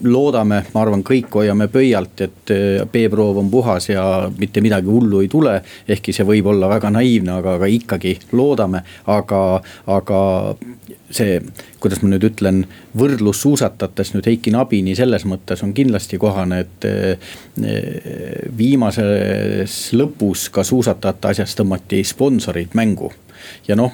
loodame, 0.04 0.64
ma 0.74 0.82
arvan, 0.82 1.04
kõik 1.04 1.34
hoiame 1.36 1.68
pöialt, 1.72 2.22
et 2.22 2.52
B-proov 2.92 3.38
on 3.40 3.50
puhas 3.52 3.90
ja 3.90 4.04
mitte 4.38 4.62
midagi 4.62 4.88
hullu 4.88 5.22
ei 5.22 5.28
tule. 5.28 5.62
ehkki 5.88 6.14
see 6.14 6.26
võib 6.26 6.48
olla 6.52 6.70
väga 6.70 6.90
naiivne, 6.90 7.32
aga, 7.40 7.56
aga 7.60 7.66
ikkagi 7.66 8.18
loodame, 8.32 8.84
aga, 9.08 9.62
aga 9.88 10.20
see, 11.12 11.40
kuidas 11.82 12.02
ma 12.04 12.12
nüüd 12.12 12.26
ütlen, 12.30 12.64
võrdlus 12.98 13.42
suusatates 13.44 14.14
nüüd 14.16 14.28
Heiki 14.30 14.54
Nabini 14.54 14.96
selles 14.98 15.26
mõttes 15.30 15.64
on 15.66 15.74
kindlasti 15.78 16.20
kohane, 16.22 16.64
et 16.66 16.88
eh, 16.90 17.32
viimases 18.58 19.80
lõpus 19.98 20.50
ka 20.54 20.66
suusatajate 20.68 21.34
asjas 21.34 21.58
tõmmati 21.60 22.04
sponsorid 22.08 22.78
mängu. 22.78 23.12
Ja 23.68 23.78
noh, 23.80 23.94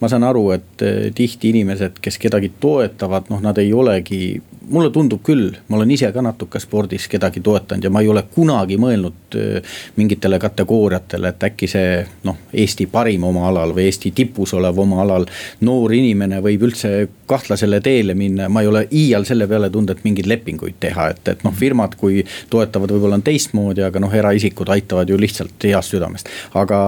ma 0.00 0.10
saan 0.10 0.26
aru, 0.26 0.48
et 0.56 0.84
eh, 0.86 1.10
tihti 1.14 1.52
inimesed, 1.52 2.00
kes 2.02 2.18
kedagi 2.22 2.52
toetavad, 2.60 3.30
noh, 3.32 3.42
nad 3.44 3.58
ei 3.62 3.72
olegi 3.72 4.22
mulle 4.72 4.90
tundub 4.90 5.22
küll, 5.24 5.52
ma 5.68 5.76
olen 5.76 5.90
ise 5.94 6.10
ka 6.12 6.22
natuke 6.24 6.60
spordis 6.62 7.08
kedagi 7.12 7.40
toetanud 7.44 7.84
ja 7.84 7.90
ma 7.92 8.02
ei 8.02 8.08
ole 8.12 8.24
kunagi 8.34 8.78
mõelnud 8.80 9.36
äh, 9.38 9.78
mingitele 9.96 10.38
kategooriatele, 10.42 11.32
et 11.32 11.48
äkki 11.50 11.68
see 11.70 12.02
noh, 12.28 12.38
Eesti 12.52 12.86
parim 12.92 13.24
oma 13.28 13.48
alal 13.50 13.74
või 13.76 13.88
Eesti 13.90 14.12
tipus 14.16 14.54
olev 14.58 14.78
oma 14.78 15.02
alal. 15.02 15.26
noor 15.60 15.92
inimene 15.94 16.40
võib 16.44 16.68
üldse 16.68 17.08
kahtlasele 17.32 17.80
teele 17.84 18.14
minna, 18.18 18.48
ma 18.52 18.62
ei 18.62 18.70
ole 18.70 18.84
iial 18.90 19.24
selle 19.28 19.48
peale 19.50 19.70
tundnud, 19.72 19.96
et 19.96 20.04
mingeid 20.06 20.28
lepinguid 20.30 20.78
teha, 20.82 21.08
et, 21.14 21.22
et 21.34 21.44
noh, 21.46 21.54
firmad, 21.56 21.96
kui 22.00 22.22
toetavad, 22.52 22.92
võib-olla 22.92 23.18
on 23.18 23.24
teistmoodi, 23.26 23.84
aga 23.86 24.02
noh, 24.02 24.12
eraisikud 24.12 24.70
aitavad 24.74 25.10
ju 25.10 25.18
lihtsalt 25.20 25.68
heast 25.68 25.94
südamest. 25.94 26.30
aga 26.58 26.82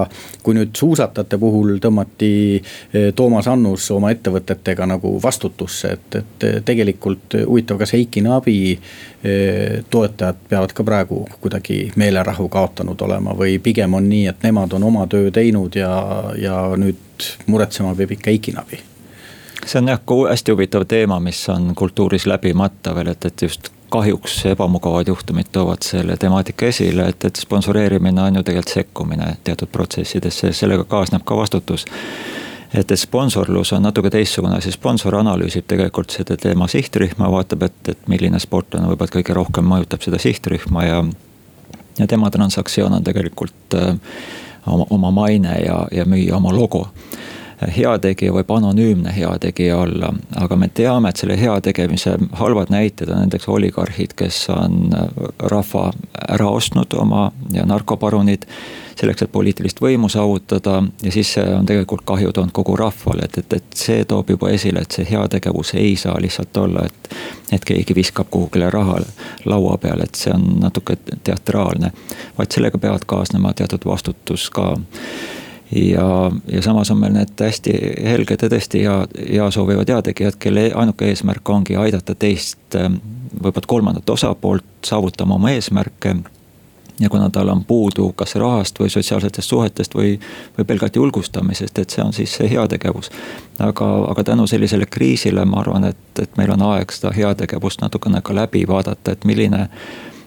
kui 0.45 0.57
nüüd 0.57 0.75
suusatajate 0.77 1.39
puhul 1.41 1.79
tõmmati 1.83 2.31
eh, 2.59 3.11
Toomas 3.17 3.49
Annus 3.51 3.89
oma 3.95 4.13
ettevõtetega 4.15 4.89
nagu 4.89 5.17
vastutusse, 5.23 5.95
et, 5.97 6.21
et 6.21 6.49
tegelikult 6.65 7.39
huvitav, 7.45 7.81
kas 7.81 7.95
Heiki 7.97 8.25
Naabi 8.25 8.57
eh, 8.75 9.83
toetajad 9.91 10.47
peavad 10.49 10.75
ka 10.77 10.87
praegu 10.87 11.25
kuidagi 11.41 11.93
meelerahu 12.01 12.49
kaotanud 12.53 13.07
olema 13.09 13.37
või 13.39 13.59
pigem 13.63 13.95
on 13.97 14.09
nii, 14.11 14.27
et 14.33 14.47
nemad 14.47 14.73
on 14.77 14.91
oma 14.91 15.07
töö 15.11 15.31
teinud 15.35 15.77
ja, 15.79 15.95
ja 16.39 16.65
nüüd 16.77 17.31
muretsema 17.47 17.95
peab 17.95 18.19
ikka 18.19 18.33
Heiki 18.33 18.57
Naabi 18.57 18.94
see 19.66 19.79
on 19.79 19.88
jah 19.88 20.00
hästi 20.31 20.53
huvitav 20.53 20.85
teema, 20.88 21.20
mis 21.20 21.48
on 21.48 21.74
kultuuris 21.74 22.27
läbimata 22.27 22.94
veel, 22.94 23.12
et, 23.12 23.24
et 23.24 23.42
just 23.42 23.70
kahjuks 23.94 24.46
ebamugavad 24.46 25.09
juhtumid 25.09 25.46
toovad 25.53 25.83
selle 25.87 26.16
temaatika 26.16 26.66
esile, 26.66 27.09
et, 27.09 27.24
et 27.24 27.37
sponsoreerimine 27.37 28.22
on 28.22 28.37
ju 28.37 28.42
tegelikult 28.42 28.74
sekkumine 28.74 29.37
teatud 29.44 29.70
protsessidesse 29.72 30.50
ja 30.50 30.57
sellega 30.57 30.85
kaasneb 30.85 31.22
ka 31.24 31.37
vastutus. 31.37 31.87
et, 32.74 32.90
et 32.90 32.98
sponsorlus 33.00 33.72
on 33.72 33.83
natuke 33.83 34.11
teistsugune 34.11 34.57
asi, 34.57 34.72
sponsor 34.74 35.14
analüüsib 35.14 35.66
tegelikult 35.70 36.11
seda 36.11 36.37
teema 36.37 36.68
sihtrühma, 36.68 37.31
vaatab, 37.31 37.62
et, 37.62 37.79
et 37.88 38.09
milline 38.11 38.40
sportlane 38.42 38.90
võib-olla 38.90 39.14
kõige 39.18 39.37
rohkem 39.38 39.68
mõjutab 39.70 40.03
seda 40.03 40.18
sihtrühma 40.18 40.85
ja. 40.85 41.05
ja 41.98 42.07
tema 42.11 42.31
transaktsioon 42.31 42.98
on 42.98 43.05
tegelikult 43.05 43.79
äh, 43.79 43.94
oma, 44.66 44.87
oma 44.90 45.11
maine 45.11 45.55
ja, 45.62 45.85
ja 45.92 46.05
müüa 46.05 46.37
oma 46.37 46.53
logo 46.57 46.88
heategija 47.77 48.33
võib 48.33 48.50
anonüümne 48.50 49.12
heategija 49.16 49.79
olla, 49.79 50.12
aga 50.40 50.57
me 50.57 50.68
teame, 50.68 51.11
et 51.11 51.20
selle 51.20 51.37
heategemise 51.40 52.16
halvad 52.40 52.72
näited 52.74 53.11
on 53.11 53.24
näiteks 53.24 53.48
oligarhid, 53.48 54.14
kes 54.16 54.46
on 54.55 54.94
rahva 55.38 55.90
ära 56.29 56.48
ostnud 56.48 56.94
oma 56.98 57.31
ja 57.53 57.66
narkoparunid 57.66 58.46
selleks, 58.98 59.24
et 59.24 59.33
poliitilist 59.33 59.81
võimu 59.83 60.09
saavutada 60.12 60.83
ja 61.03 61.12
siis 61.12 61.33
see 61.37 61.44
on 61.55 61.66
tegelikult 61.66 62.05
kahju 62.07 62.33
toonud 62.33 62.55
kogu 62.55 62.77
rahvale, 62.79 63.27
et, 63.27 63.38
et, 63.42 63.57
et 63.59 63.79
see 63.79 64.05
toob 64.09 64.31
juba 64.35 64.50
esile, 64.55 64.85
et 64.85 64.98
see 64.98 65.07
heategevus 65.11 65.74
ei 65.79 65.96
saa 66.00 66.16
lihtsalt 66.20 66.57
olla, 66.62 66.87
et. 66.87 67.14
et 67.53 67.64
keegi 67.64 67.94
viskab 67.94 68.27
kuhugile 68.31 68.70
raha 68.70 68.98
laua 69.44 69.77
peale, 69.79 70.09
et 70.09 70.18
see 70.18 70.33
on 70.35 70.59
natuke 70.62 70.96
teatraalne, 71.24 71.92
vaid 72.38 72.55
sellega 72.55 72.79
peavad 72.79 73.05
kaasnema 73.07 73.53
teatud 73.55 73.87
vastutus 73.87 74.48
ka 74.50 74.74
ja, 75.75 76.31
ja 76.53 76.63
samas 76.63 76.91
on 76.91 76.99
meil 76.99 77.13
need 77.13 77.41
hästi 77.41 77.73
helged 78.05 78.43
ja 78.43 78.51
tõesti 78.51 78.85
hea, 78.85 78.97
hea 79.31 79.51
soovivad 79.51 79.91
heategijad, 79.91 80.39
kelle 80.39 80.71
ainuke 80.75 81.09
eesmärk 81.11 81.49
ongi 81.51 81.77
aidata 81.77 82.15
teist, 82.15 82.61
ähm, 82.79 83.01
võib-olla 83.35 83.67
kolmandat 83.67 84.11
osapoolt 84.11 84.65
saavutama 84.87 85.35
oma 85.35 85.51
eesmärke. 85.51 86.17
ja 87.01 87.09
kuna 87.11 87.31
tal 87.31 87.49
on 87.49 87.65
puudu 87.65 88.13
kas 88.13 88.35
rahast 88.35 88.79
või 88.81 88.91
sotsiaalsetest 88.91 89.49
suhetest 89.49 89.95
või, 89.95 90.21
või 90.59 90.65
pelgalt 90.65 90.97
julgustamisest, 90.97 91.79
et 91.79 91.91
see 91.91 92.05
on 92.05 92.13
siis 92.13 92.35
see 92.35 92.51
heategevus. 92.51 93.11
aga, 93.59 94.05
aga 94.09 94.25
tänu 94.25 94.47
sellisele 94.47 94.87
kriisile 94.87 95.45
ma 95.45 95.61
arvan, 95.61 95.85
et, 95.85 96.19
et 96.23 96.37
meil 96.37 96.51
on 96.51 96.63
aeg 96.63 96.93
seda 96.93 97.13
heategevust 97.13 97.81
natukene 97.81 98.21
ka 98.23 98.35
läbi 98.35 98.67
vaadata, 98.69 99.13
et 99.13 99.25
milline, 99.25 99.69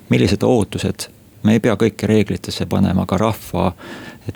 millised 0.09 0.43
ootused 0.43 1.07
me 1.43 1.55
ei 1.55 1.59
pea 1.63 1.75
kõike 1.79 2.07
reeglitesse 2.09 2.65
panema, 2.65 3.05
aga 3.07 3.17
rahva 3.17 3.71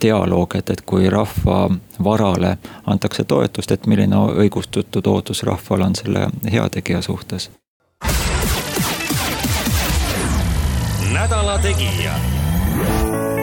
dialoog, 0.01 0.56
et, 0.56 0.69
et 0.69 0.82
kui 0.82 1.10
rahva 1.10 1.69
varale 2.04 2.58
antakse 2.86 3.23
toetust, 3.23 3.71
et 3.71 3.88
milline 3.88 4.15
õigustatud 4.15 5.08
ootus 5.08 5.43
rahval 5.43 5.88
on 5.88 5.95
selle 5.95 6.27
heategija 6.51 7.01
suhtes. 7.01 7.49
nädala 11.13 11.60
Tegija. 11.60 12.13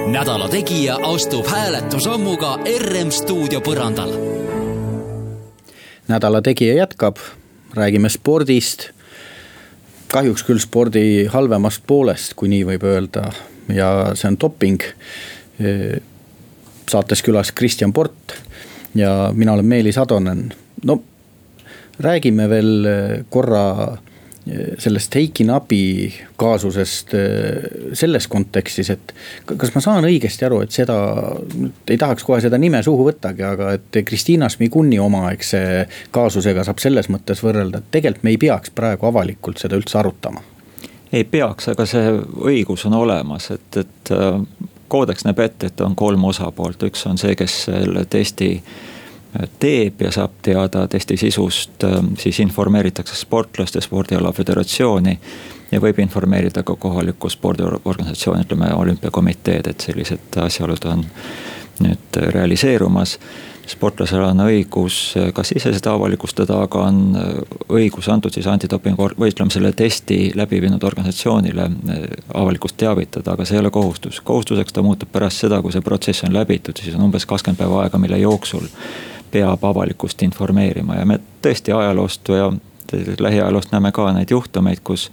nädala 0.07 0.49
Tegija 0.49 0.99
astub 1.03 1.47
hääletusammuga 1.47 2.59
RM 2.79 3.11
stuudio 3.11 3.61
põrandal. 3.61 4.13
nädala 6.09 6.43
Tegija 6.43 6.75
jätkab, 6.75 7.17
räägime 7.75 8.09
spordist 8.09 8.91
kahjuks 10.09 10.45
küll 10.45 10.59
spordi 10.59 11.27
halvemast 11.31 11.83
poolest, 11.87 12.35
kui 12.35 12.49
nii 12.49 12.65
võib 12.65 12.85
öelda 12.89 13.29
ja 13.73 13.89
see 14.17 14.31
on 14.31 14.39
doping 14.41 14.85
saates 16.91 17.23
külas 17.23 17.53
Kristjan 17.53 17.93
Port 17.93 18.35
ja 18.95 19.31
mina 19.35 19.53
olen 19.53 19.67
Meelis 19.67 19.99
Atonen. 19.99 20.53
no 20.85 21.03
räägime 22.01 22.49
veel 22.49 22.85
eh, 22.85 23.25
korra 23.31 23.99
eh, 24.47 24.75
sellest 24.79 25.15
Heiki 25.15 25.45
Nabi 25.45 26.15
kaasusest 26.37 27.15
eh, 27.15 27.93
selles 27.93 28.29
kontekstis, 28.31 28.91
et 28.95 29.15
kas 29.57 29.75
ma 29.75 29.83
saan 29.85 30.07
õigesti 30.09 30.47
aru, 30.47 30.61
et 30.65 30.75
seda, 30.75 30.99
ei 31.89 31.99
tahaks 31.99 32.27
kohe 32.27 32.41
seda 32.45 32.59
nime 32.59 32.83
suhu 32.87 33.09
võttagi, 33.11 33.45
aga 33.45 33.73
et 33.79 34.01
Kristiina 34.07 34.49
Smiguni 34.53 35.01
omaaegse 35.03 35.61
kaasusega 36.15 36.65
saab 36.69 36.83
selles 36.83 37.11
mõttes 37.13 37.43
võrrelda, 37.45 37.83
et 37.83 37.91
tegelikult 37.99 38.25
me 38.25 38.37
ei 38.37 38.41
peaks 38.47 38.75
praegu 38.75 39.11
avalikult 39.11 39.61
seda 39.63 39.79
üldse 39.81 39.99
arutama 39.99 40.45
ei 41.13 41.25
peaks, 41.25 41.71
aga 41.73 41.87
see 41.89 42.11
õigus 42.51 42.83
on 42.85 42.99
olemas, 42.99 43.47
et, 43.55 43.77
et 43.81 44.11
koodeks 44.89 45.25
näeb 45.25 45.39
ette, 45.39 45.67
et 45.67 45.81
on 45.81 45.97
kolm 45.97 46.25
osapoolt, 46.25 46.83
üks 46.89 47.07
on 47.09 47.19
see, 47.19 47.35
kes 47.39 47.57
selle 47.69 48.05
testi 48.11 48.51
äh, 48.57 49.49
teeb 49.61 50.01
ja 50.03 50.13
saab 50.15 50.39
teada 50.43 50.87
testi 50.89 51.17
sisust, 51.17 51.85
äh, 51.85 52.01
siis 52.19 52.41
informeeritakse 52.45 53.17
sportlaste, 53.17 53.81
spordiala 53.81 54.33
föderatsiooni. 54.33 55.19
ja 55.71 55.81
võib 55.81 55.99
informeerida 56.01 56.63
ka 56.63 56.77
kohalikku 56.77 57.29
spordiorganisatsiooni, 57.29 58.47
ütleme 58.47 58.73
olümpiakomiteed, 58.75 59.67
et 59.67 59.81
sellised 59.81 60.39
asjaolud 60.41 60.85
on 60.89 61.05
nüüd 61.85 62.17
realiseerumas 62.33 63.19
sportlasel 63.69 64.23
on 64.25 64.41
õigus 64.47 64.99
eh, 65.19 65.29
kas 65.37 65.53
ise 65.57 65.73
seda 65.75 65.93
avalikustada, 65.97 66.63
aga 66.65 66.85
on 66.89 67.01
eh, 67.19 67.59
õigus 67.81 68.09
antud 68.13 68.35
siis 68.35 68.47
antidopingu 68.51 69.11
või 69.19 69.33
ütleme 69.33 69.53
selle 69.53 69.73
testi 69.77 70.33
läbi 70.39 70.61
viinud 70.65 70.85
organisatsioonile 70.85 71.67
eh, 71.67 72.07
avalikkust 72.35 72.79
teavitada, 72.81 73.35
aga 73.35 73.47
see 73.49 73.59
ei 73.59 73.63
ole 73.63 73.73
kohustus. 73.75 74.21
kohustuseks 74.25 74.73
ta 74.73 74.85
muutub 74.85 75.13
pärast 75.13 75.45
seda, 75.45 75.61
kui 75.63 75.75
see 75.75 75.85
protsess 75.85 76.25
on 76.29 76.35
läbitud, 76.37 76.81
siis 76.81 76.97
on 76.97 77.07
umbes 77.09 77.27
kakskümmend 77.29 77.61
päeva 77.61 77.85
aega, 77.85 78.01
mille 78.01 78.19
jooksul 78.23 78.67
peab 79.31 79.65
avalikkust 79.65 80.23
informeerima 80.25 80.97
ja 80.97 81.07
me 81.07 81.21
tõesti 81.45 81.75
ajaloost 81.77 82.29
ja 82.33 82.53
lähiajaloost 83.21 83.73
näeme 83.73 83.93
ka 83.93 84.09
neid 84.17 84.31
juhtumeid, 84.33 84.81
kus 84.85 85.11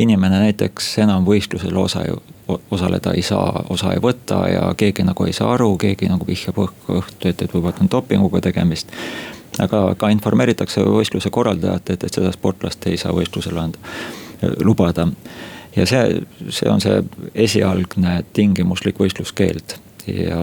inimene 0.00 0.38
näiteks 0.46 0.94
enam 1.04 1.26
võistlusel 1.28 1.76
osa 1.76 2.06
ju 2.08 2.22
osaleda 2.48 3.12
ei 3.16 3.22
saa, 3.22 3.64
osa 3.70 3.92
ei 3.92 4.00
võta 4.02 4.42
ja 4.50 4.62
keegi 4.76 5.04
nagu 5.06 5.26
ei 5.26 5.32
saa 5.36 5.52
aru, 5.54 5.76
keegi 5.78 6.08
nagu 6.10 6.26
vihjab 6.26 6.58
õhku 6.64 6.98
õhtu, 6.98 7.28
et, 7.28 7.42
et 7.42 7.54
võib-olla 7.54 7.84
on 7.84 7.90
dopinguga 7.90 8.40
tegemist. 8.48 8.92
aga 9.60 9.94
ka 9.98 10.08
informeeritakse 10.08 10.80
võistluse 10.80 11.30
korraldajat, 11.30 11.90
et, 11.90 12.04
et 12.04 12.14
seda 12.14 12.32
sportlast 12.32 12.86
ei 12.86 12.96
saa 12.96 13.12
võistlusele 13.12 13.60
anda, 13.60 13.78
lubada. 14.64 15.08
ja 15.76 15.86
see, 15.86 16.22
see 16.50 16.70
on 16.70 16.80
see 16.80 17.02
esialgne 17.34 18.22
tingimuslik 18.32 18.98
võistluskeeld 18.98 19.76
ja, 20.06 20.40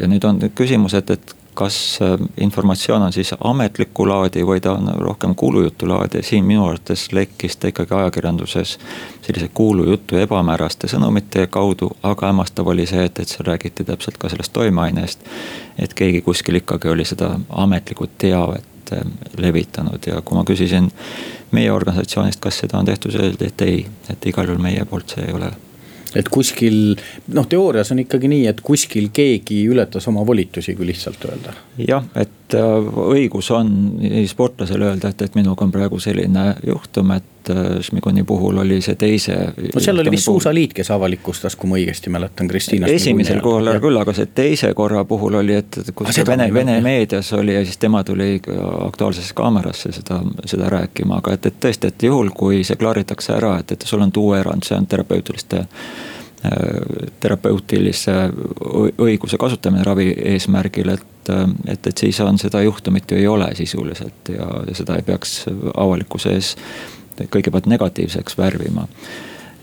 ja 0.00 0.08
nüüd 0.10 0.24
on 0.24 0.42
küsimus, 0.54 0.94
et, 0.94 1.10
et 1.10 1.36
kas 1.54 1.98
äh, 2.02 2.18
informatsioon 2.36 3.02
on 3.02 3.12
siis 3.12 3.34
ametlikku 3.40 4.08
laadi 4.08 4.42
või 4.46 4.60
ta 4.60 4.72
on 4.72 4.90
rohkem 4.98 5.34
kuulujutu 5.34 5.88
laadi, 5.88 6.22
siin 6.22 6.44
minu 6.44 6.66
arvates 6.66 7.06
lekkis 7.12 7.56
ta 7.56 7.70
ikkagi 7.70 7.94
ajakirjanduses 7.94 8.78
sellise 9.22 9.48
kuulujutu 9.54 10.18
ebamääraste 10.20 10.88
sõnumite 10.90 11.46
kaudu, 11.46 11.90
aga 12.02 12.30
hämmastav 12.30 12.68
oli 12.72 12.86
see, 12.86 13.04
et, 13.08 13.18
et 13.18 13.28
seal 13.28 13.46
räägiti 13.46 13.84
täpselt 13.84 14.18
ka 14.18 14.28
sellest 14.28 14.52
toimeainest. 14.52 15.26
et 15.78 15.94
keegi 15.94 16.20
kuskil 16.22 16.60
ikkagi 16.62 16.88
oli 16.88 17.04
seda 17.04 17.34
ametlikku 17.48 18.06
teavet 18.18 18.92
äh, 18.92 19.04
levitanud 19.36 20.06
ja 20.06 20.22
kui 20.22 20.38
ma 20.38 20.44
küsisin 20.44 20.90
meie 21.52 21.72
organisatsioonist, 21.72 22.40
kas 22.40 22.58
seda 22.58 22.78
on 22.78 22.84
tehtud, 22.84 23.14
öeldi, 23.14 23.46
et 23.46 23.62
ei, 23.62 23.86
et 24.10 24.26
igal 24.26 24.48
juhul 24.48 24.62
meie 24.62 24.84
poolt 24.84 25.14
see 25.14 25.28
ei 25.28 25.32
ole 25.32 25.52
et 26.14 26.28
kuskil 26.32 26.94
noh, 27.34 27.48
teoorias 27.50 27.92
on 27.94 28.02
ikkagi 28.04 28.30
nii, 28.30 28.46
et 28.50 28.60
kuskil 28.64 29.10
keegi 29.14 29.64
ületas 29.70 30.08
oma 30.10 30.24
volitusi, 30.26 30.76
kui 30.78 30.88
lihtsalt 30.90 31.28
öelda. 31.30 31.54
jah, 31.88 32.06
et 32.16 32.43
äh, 32.54 32.88
õigus 33.08 33.50
on 33.54 33.70
nii 34.00 34.26
sportlasel 34.28 34.82
öelda, 34.84 35.12
et, 35.14 35.22
et 35.24 35.38
minuga 35.38 35.64
on 35.64 35.72
praegu 35.72 35.98
selline 36.02 36.42
juhtum, 36.66 37.14
et 37.16 37.50
äh, 37.50 37.78
Šmiguni 37.84 38.24
puhul 38.28 38.60
oli 38.60 38.80
see 38.84 38.98
teise. 39.00 39.36
no 39.74 39.82
seal 39.82 40.02
oli 40.02 40.12
vist 40.12 40.28
Suusaliit, 40.28 40.74
kes 40.76 40.90
avalikustas, 40.92 41.56
kui 41.56 41.70
ma 41.70 41.78
õigesti 41.80 42.12
mäletan, 42.12 42.50
Kristiina. 42.50 42.90
esimesel 42.92 43.40
korral 43.44 43.80
küll, 43.80 44.00
aga 44.00 44.14
see 44.16 44.28
teise 44.34 44.74
korra 44.76 45.04
puhul 45.08 45.40
oli, 45.40 45.56
et 45.62 45.80
kus 45.96 46.20
Vene, 46.28 46.50
Vene 46.54 46.78
meedias 46.84 47.32
oli 47.38 47.56
ja 47.56 47.64
siis 47.64 47.80
tema 47.80 48.04
tuli 48.04 48.40
Aktuaalsesse 48.86 49.34
Kaamerasse 49.34 49.92
seda, 49.96 50.20
seda 50.44 50.68
rääkima, 50.76 51.22
aga 51.24 51.38
et, 51.38 51.48
et 51.48 51.60
tõesti, 51.64 51.94
et 51.94 52.08
juhul, 52.10 52.34
kui 52.36 52.64
see 52.64 52.76
klaaritakse 52.80 53.38
ära, 53.38 53.56
et, 53.64 53.72
et 53.72 53.88
sul 53.88 54.04
on 54.04 54.12
tuuerand, 54.12 54.66
see 54.68 54.76
on 54.76 54.86
terapeutiliste 54.90 55.64
terapeutilise 57.20 58.12
õiguse 59.00 59.38
kasutamine 59.40 59.84
ravi 59.86 60.10
eesmärgil, 60.34 60.90
et, 60.92 61.30
et, 61.72 61.86
et 61.86 61.98
siis 61.98 62.20
on 62.20 62.38
seda 62.38 62.60
juhtumit 62.62 63.10
ju 63.10 63.16
ei 63.16 63.26
ole 63.26 63.48
sisuliselt 63.56 64.28
ja, 64.28 64.48
ja 64.68 64.74
seda 64.76 64.98
ei 65.00 65.06
peaks 65.06 65.44
avalikkuse 65.74 66.34
ees 66.36 66.54
kõigepealt 67.32 67.70
negatiivseks 67.70 68.36
värvima 68.38 68.84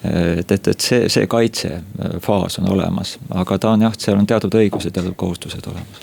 et, 0.03 0.51
et, 0.51 0.67
et 0.67 0.79
see, 0.81 1.09
see 1.09 1.27
kaitsefaas 1.29 2.57
on 2.61 2.71
olemas, 2.73 3.17
aga 3.37 3.57
ta 3.61 3.75
on 3.75 3.85
jah, 3.85 3.97
seal 3.97 4.17
on 4.17 4.27
teatud 4.27 4.55
õigused, 4.57 4.93
teatud 4.93 5.15
kohustused 5.17 5.67
olemas. 5.69 6.01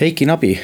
Heiki 0.00 0.26
Nabi, 0.26 0.54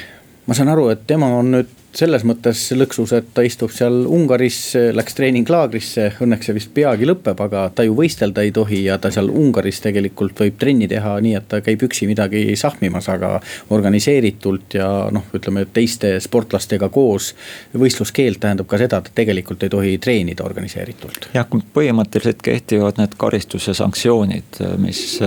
ma 0.47 0.57
saan 0.57 0.73
aru, 0.73 0.89
et 0.95 1.05
tema 1.07 1.29
on 1.37 1.53
nüüd 1.53 1.75
selles 1.97 2.25
mõttes 2.29 2.61
lõksus, 2.77 3.13
et 3.17 3.31
ta 3.35 3.43
istub 3.47 3.73
seal 3.73 4.05
Ungaris, 4.07 4.61
läks 4.95 5.17
treeninglaagrisse, 5.19 6.11
õnneks 6.25 6.49
see 6.49 6.57
vist 6.57 6.73
peagi 6.77 7.09
lõpeb, 7.09 7.39
aga 7.49 7.65
ta 7.75 7.85
ju 7.87 7.97
võistelda 7.97 8.45
ei 8.45 8.53
tohi 8.55 8.83
ja 8.85 8.99
ta 9.01 9.11
seal 9.15 9.31
Ungaris 9.33 9.81
tegelikult 9.85 10.39
võib 10.39 10.59
trenni 10.61 10.89
teha 10.91 11.17
nii, 11.25 11.35
et 11.39 11.49
ta 11.49 11.61
käib 11.65 11.83
üksi 11.89 12.09
midagi 12.11 12.45
sahmimas, 12.61 13.09
aga 13.13 13.39
organiseeritult 13.75 14.79
ja 14.79 14.89
noh, 15.15 15.27
ütleme 15.35 15.65
teiste 15.73 16.15
sportlastega 16.23 16.91
koos. 16.93 17.33
võistluskeeld 17.79 18.41
tähendab 18.43 18.69
ka 18.69 18.79
seda, 18.81 19.01
et 19.01 19.11
tegelikult 19.15 19.65
ei 19.65 19.73
tohi 19.73 19.97
treenida 19.99 20.45
organiseeritult. 20.45 21.31
jah, 21.35 21.49
põhimõtteliselt 21.75 22.43
kehtivad 22.45 23.01
need 23.01 23.17
karistuse 23.19 23.75
sanktsioonid, 23.75 24.61
mis 24.83 25.19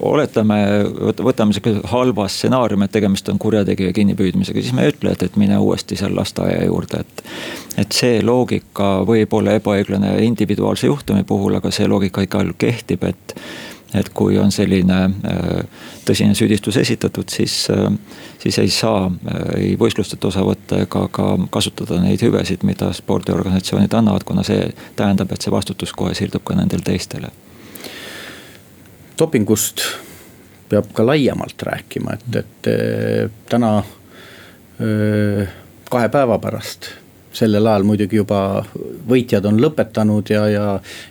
oletame, 0.00 0.60
võtame 1.20 1.56
sihuke 1.56 1.80
halva 1.90 2.28
stsenaariumi, 2.28 2.86
et 2.86 2.96
tegemist 2.98 3.28
on 3.32 3.38
kurjategija 3.40 3.92
kinnipüüdmisega, 3.96 4.62
siis 4.62 4.76
me 4.76 4.86
ei 4.86 4.94
ütle, 4.94 5.14
et, 5.16 5.24
et 5.26 5.36
mine 5.40 5.58
uuesti 5.58 5.96
seal 5.98 6.19
lasteaia 6.20 6.66
juurde, 6.66 7.00
et. 7.00 7.24
et 7.80 7.96
see 7.96 8.20
loogika 8.22 9.00
võib 9.08 9.32
olla 9.38 9.56
ebaõiglane 9.58 10.16
individuaalse 10.26 10.90
juhtumi 10.90 11.24
puhul, 11.24 11.58
aga 11.58 11.72
see 11.74 11.88
loogika 11.88 12.24
igal 12.26 12.54
kehtib, 12.58 13.04
et. 13.08 13.36
et 13.94 14.06
kui 14.14 14.36
on 14.38 14.52
selline 14.54 14.98
äh, 15.02 15.86
tõsine 16.06 16.34
süüdistus 16.38 16.76
esitatud, 16.78 17.26
siis, 17.28 17.64
äh, 17.74 17.88
siis 18.38 18.58
ei 18.62 18.70
saa 18.70 19.06
äh, 19.06 19.40
ei 19.56 19.72
võistlustelt 19.78 20.24
osa 20.24 20.44
võtta 20.46 20.78
ega 20.84 21.08
ka 21.10 21.32
kasutada 21.50 21.98
neid 22.02 22.22
hüvesid, 22.22 22.62
mida 22.62 22.92
spordiorganisatsioonid 22.94 23.96
annavad, 23.98 24.24
kuna 24.28 24.46
see 24.46 24.68
tähendab, 24.96 25.32
et 25.32 25.42
see 25.42 25.50
vastutus 25.50 25.92
kohe 25.96 26.14
siirdub 26.14 26.44
ka 26.46 26.54
nendele 26.58 26.86
teistele. 26.86 27.32
dopingust 29.18 29.82
peab 30.70 30.92
ka 30.94 31.04
laiemalt 31.06 31.62
rääkima, 31.66 32.14
et, 32.14 32.36
et 32.36 32.70
täna 33.50 33.82
öö, 34.80 35.46
kahe 35.90 36.08
päeva 36.08 36.38
pärast 36.38 36.92
sellel 37.32 37.66
ajal 37.66 37.84
muidugi 37.86 38.18
juba 38.18 38.40
võitjad 39.08 39.44
on 39.46 39.60
lõpetanud 39.62 40.30
ja, 40.32 40.42
ja, 40.50 40.64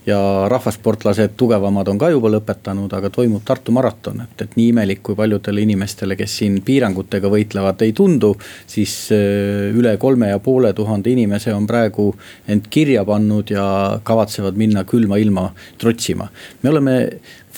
ja 0.08 0.20
rahvasportlased 0.52 1.36
tugevamad 1.39 1.88
on 1.92 2.00
ka 2.00 2.10
juba 2.12 2.32
lõpetanud, 2.34 2.92
aga 2.96 3.12
toimub 3.13 3.44
Tartu 3.48 3.72
maraton, 3.76 4.20
et, 4.26 4.44
et 4.44 4.58
nii 4.60 4.74
imelik, 4.74 5.02
kui 5.06 5.15
paljudele 5.15 5.63
inimestele, 5.63 6.18
kes 6.20 6.36
siin 6.42 6.60
piirangutega 6.65 7.32
võitlevad, 7.32 7.86
ei 7.88 7.96
tundu. 7.96 8.34
siis 8.68 8.94
äh, 9.15 9.72
üle 9.76 9.96
kolme 9.98 10.30
ja 10.34 10.39
poole 10.44 10.74
tuhande 10.76 11.12
inimese 11.12 11.54
on 11.56 11.68
praegu 11.68 12.12
end 12.48 12.68
kirja 12.70 13.06
pannud 13.08 13.52
ja 13.56 13.65
kavatsevad 14.04 14.60
minna 14.60 14.84
külma 14.84 15.18
ilma 15.18 15.50
trotsima. 15.78 16.28
me 16.62 16.70
oleme 16.70 16.96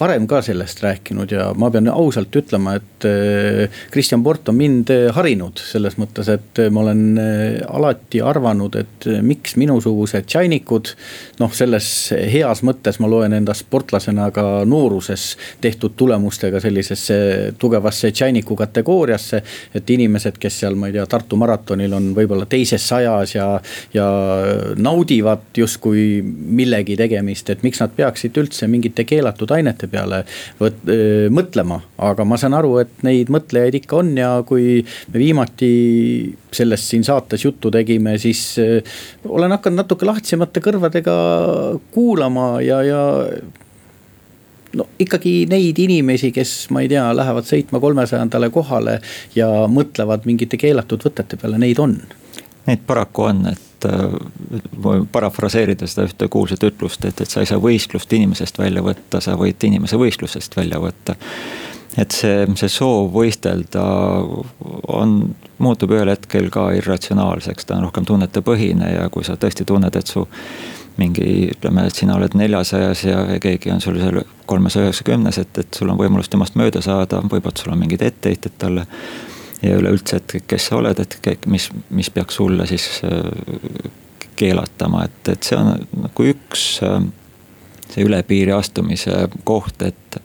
varem 0.01 0.25
ka 0.29 0.41
sellest 0.41 0.81
rääkinud 0.81 1.31
ja 1.31 1.51
ma 1.57 1.69
pean 1.73 1.89
ausalt 1.91 2.35
ütlema, 2.35 2.75
et 2.79 3.05
Kristjan 3.91 4.23
Port 4.23 4.49
on 4.49 4.57
mind 4.57 4.89
äh, 4.93 5.07
harinud 5.13 5.61
selles 5.61 5.97
mõttes, 6.01 6.29
et 6.31 6.61
ma 6.73 6.83
olen 6.83 7.03
alati 7.67 8.21
arvanud, 8.25 8.75
et 8.81 9.07
miks 9.25 9.55
minusugused 9.61 10.25
tšainikud. 10.29 10.93
noh, 11.41 11.53
selles 11.53 11.87
heas 12.31 12.61
mõttes 12.65 12.99
ma 13.01 13.09
loen 13.09 13.33
enda 13.37 13.53
sportlasena 13.57 14.29
ka 14.33 14.63
nooruses 14.65 15.35
tehtud 15.61 15.95
tulemustega 15.97 16.59
sellisesse 16.63 17.53
tugevasse 17.59 18.11
tšainiku 18.11 18.55
kategooriasse. 18.55 19.41
et 19.75 19.89
inimesed, 19.89 20.37
kes 20.41 20.59
seal, 20.63 20.75
ma 20.75 20.89
ei 20.89 20.97
tea, 20.97 21.05
Tartu 21.11 21.37
maratonil 21.37 21.93
on 21.93 22.11
võib-olla 22.15 22.45
teises 22.49 22.87
sajas 22.87 23.35
ja, 23.35 23.47
ja 23.93 24.07
naudivad 24.77 25.51
justkui 25.57 26.21
millegi 26.23 26.97
tegemist, 26.97 27.49
et 27.49 27.63
miks 27.63 27.81
nad 27.83 27.93
peaksid 27.95 28.37
üldse 28.37 28.67
mingite 28.71 29.05
keelatud 29.07 29.51
ainete 29.51 29.90
peale 29.91 30.23
võt, 30.59 30.81
mõtlema. 31.33 31.81
aga 32.01 32.25
ma 32.25 32.39
saan 32.39 32.55
aru, 32.57 32.77
et 32.83 33.05
neid 33.07 33.31
mõtlejaid 33.33 33.81
ikka 33.81 33.99
on 34.01 34.13
ja 34.17 34.33
kui 34.47 34.81
me 35.13 35.21
viimati 35.21 35.71
sellest 36.51 36.91
siin 36.91 37.03
saates 37.07 37.45
juttu 37.45 37.71
tegime, 37.71 38.17
siis 38.21 38.55
olen 39.27 39.57
hakanud 39.57 39.83
natuke 39.83 40.07
lahtisemate 40.07 40.63
kõrvadega 40.63 41.15
kuulama 41.95 42.53
ja, 42.65 42.81
ja 42.85 43.01
no 44.77 44.87
ikkagi 45.01 45.45
neid 45.51 45.79
inimesi, 45.81 46.31
kes 46.35 46.69
ma 46.73 46.83
ei 46.83 46.89
tea, 46.91 47.05
lähevad 47.15 47.47
sõitma 47.47 47.81
kolmesajandale 47.83 48.51
kohale 48.53 48.99
ja 49.35 49.49
mõtlevad 49.71 50.27
mingite 50.29 50.59
keelatud 50.61 51.03
võtete 51.07 51.39
peale, 51.39 51.59
neid 51.61 51.81
on. 51.81 51.97
Neid 52.67 52.85
paraku 52.87 53.29
on, 53.31 53.45
et 53.51 53.67
et 53.89 54.71
parafraseerida 55.11 55.87
seda 55.89 56.05
ühte 56.09 56.27
kuulsat 56.31 56.63
ütlust, 56.67 57.05
et, 57.05 57.21
et 57.21 57.29
sa 57.29 57.41
ei 57.41 57.49
saa 57.49 57.61
võistlust 57.61 58.13
inimesest 58.13 58.59
välja 58.59 58.83
võtta, 58.85 59.21
sa 59.23 59.37
võid 59.39 59.63
inimese 59.67 59.99
võistlusest 59.99 60.57
välja 60.57 60.79
võtta. 60.81 61.15
et 61.97 62.11
see, 62.15 62.45
see 62.55 62.69
soov 62.71 63.09
võistelda 63.11 63.83
on, 64.87 65.33
muutub 65.59 65.91
ühel 65.91 66.13
hetkel 66.13 66.47
ka 66.53 66.69
irratsionaalseks, 66.77 67.65
ta 67.65 67.75
on 67.75 67.89
rohkem 67.89 68.05
tunnetepõhine 68.07 68.93
ja 68.93 69.09
kui 69.09 69.25
sa 69.27 69.35
tõesti 69.35 69.65
tunned, 69.67 69.95
et 69.95 70.07
su 70.07 70.23
mingi, 70.99 71.49
ütleme, 71.55 71.87
et 71.87 71.95
sina 71.95 72.15
oled 72.15 72.35
neljasajas 72.37 73.03
ja 73.03 73.25
keegi 73.41 73.71
on 73.71 73.81
sul 73.81 73.99
seal 73.99 74.21
kolmesaja 74.45 74.89
üheksakümnes, 74.89 75.41
et, 75.41 75.57
et 75.57 75.73
sul 75.75 75.91
on 75.91 75.99
võimalus 75.99 76.29
temast 76.29 76.55
mööda 76.59 76.83
saada, 76.83 77.23
võib-olla 77.23 77.59
sul 77.59 77.73
on 77.73 77.83
mingid 77.83 78.03
etteheited 78.07 78.57
talle 78.61 78.87
ja 79.61 79.77
üleüldse, 79.77 80.17
et 80.21 80.37
kes 80.47 80.69
sa 80.69 80.77
oled, 80.79 80.99
et 80.99 81.45
mis, 81.45 81.69
mis 81.89 82.09
peaks 82.09 82.39
sulle 82.39 82.67
siis 82.69 82.87
äh, 83.05 83.91
keelatama, 84.35 85.05
et, 85.05 85.33
et 85.35 85.43
see 85.45 85.57
on 85.57 85.75
nagu 86.05 86.29
üks 86.31 86.79
äh, 86.85 87.01
see 87.91 88.07
üle 88.07 88.21
piiri 88.27 88.53
astumise 88.55 89.27
koht, 89.47 89.83
et 89.85 90.19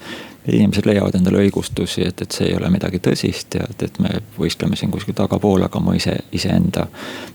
inimesed 0.47 0.87
leiavad 0.87 1.17
endale 1.19 1.43
õigustusi, 1.43 2.05
et, 2.07 2.23
et 2.23 2.33
see 2.35 2.51
ei 2.51 2.57
ole 2.57 2.71
midagi 2.71 3.01
tõsist 3.03 3.59
ja 3.59 3.67
et, 3.67 3.83
et 3.89 3.99
me 4.03 4.13
võistleme 4.39 4.79
siin 4.79 4.93
kuskil 4.95 5.17
tagapool, 5.19 5.65
aga 5.67 5.83
ma 5.83 5.97
ise, 5.99 6.15
iseenda 6.37 6.87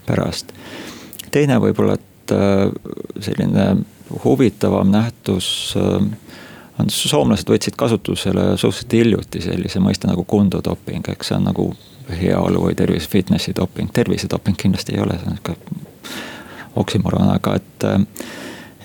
pärast. 0.07 0.53
teine 1.31 1.59
võib-olla, 1.63 1.99
et 1.99 2.35
äh, 2.35 2.67
selline 3.19 3.67
huvitavam 4.23 4.89
nähtus 4.91 5.75
on, 5.77 6.89
soomlased 6.89 7.47
võtsid 7.47 7.77
kasutusele 7.79 8.55
suhteliselt 8.57 8.95
hiljuti 8.97 9.41
sellise 9.43 9.79
mõiste 9.79 10.09
nagu 10.09 10.23
kundodoping, 10.27 11.07
eks 11.13 11.31
see 11.31 11.37
on 11.37 11.47
nagu 11.47 11.69
heaolu 12.09 12.65
või 12.67 12.75
tervise, 12.75 13.09
fitnessi 13.09 13.53
doping, 13.55 13.89
tervisedoping 13.93 14.57
kindlasti 14.57 14.95
ei 14.95 15.03
ole, 15.03 15.17
see 15.19 15.31
on 15.31 15.37
sihuke 15.37 15.55
oksimoron, 16.75 17.29
aga 17.29 17.55
et. 17.55 17.85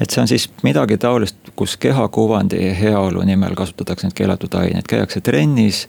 et 0.00 0.10
see 0.10 0.20
on 0.20 0.28
siis 0.28 0.50
midagi 0.62 0.98
taolist, 1.00 1.36
kus 1.56 1.76
kehakuvandi 1.80 2.58
ja 2.66 2.74
heaolu 2.74 3.22
nimel 3.24 3.54
kasutatakse 3.56 4.06
neid 4.06 4.16
keelatud 4.18 4.54
aineid, 4.54 4.84
käiakse 4.88 5.20
trennis 5.20 5.86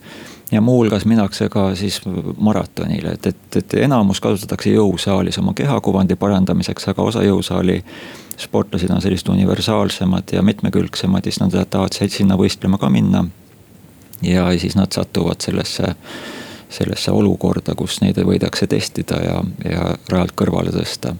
ja 0.52 0.60
muuhulgas 0.60 1.04
minnakse 1.04 1.48
ka 1.48 1.74
siis 1.74 2.00
maratonile, 2.38 3.12
et, 3.18 3.26
et, 3.26 3.56
et 3.56 3.74
enamus 3.84 4.20
kasutatakse 4.20 4.70
jõusaalis 4.70 5.38
oma 5.42 5.52
kehakuvandi 5.54 6.16
parandamiseks, 6.16 6.88
aga 6.88 7.02
osa 7.02 7.22
jõusaali 7.26 7.82
sportlased 8.38 8.90
on 8.94 9.02
sellised 9.02 9.28
universaalsemad 9.28 10.32
ja 10.32 10.42
mitmekülgsemad, 10.42 11.24
siis 11.24 11.40
nad 11.42 11.56
tahavad 11.70 11.92
sinna 12.08 12.38
võistlema 12.38 12.78
ka 12.78 12.90
minna. 12.90 13.24
ja 14.22 14.48
siis 14.58 14.76
nad 14.76 14.92
satuvad 14.92 15.40
sellesse 15.40 15.94
sellesse 16.70 17.12
olukorda, 17.14 17.74
kus 17.74 18.00
neid 18.02 18.18
võidakse 18.24 18.66
testida 18.66 19.20
ja, 19.24 19.38
ja 19.64 19.94
rajalt 20.10 20.34
kõrvale 20.36 20.74
tõsta. 20.74 21.14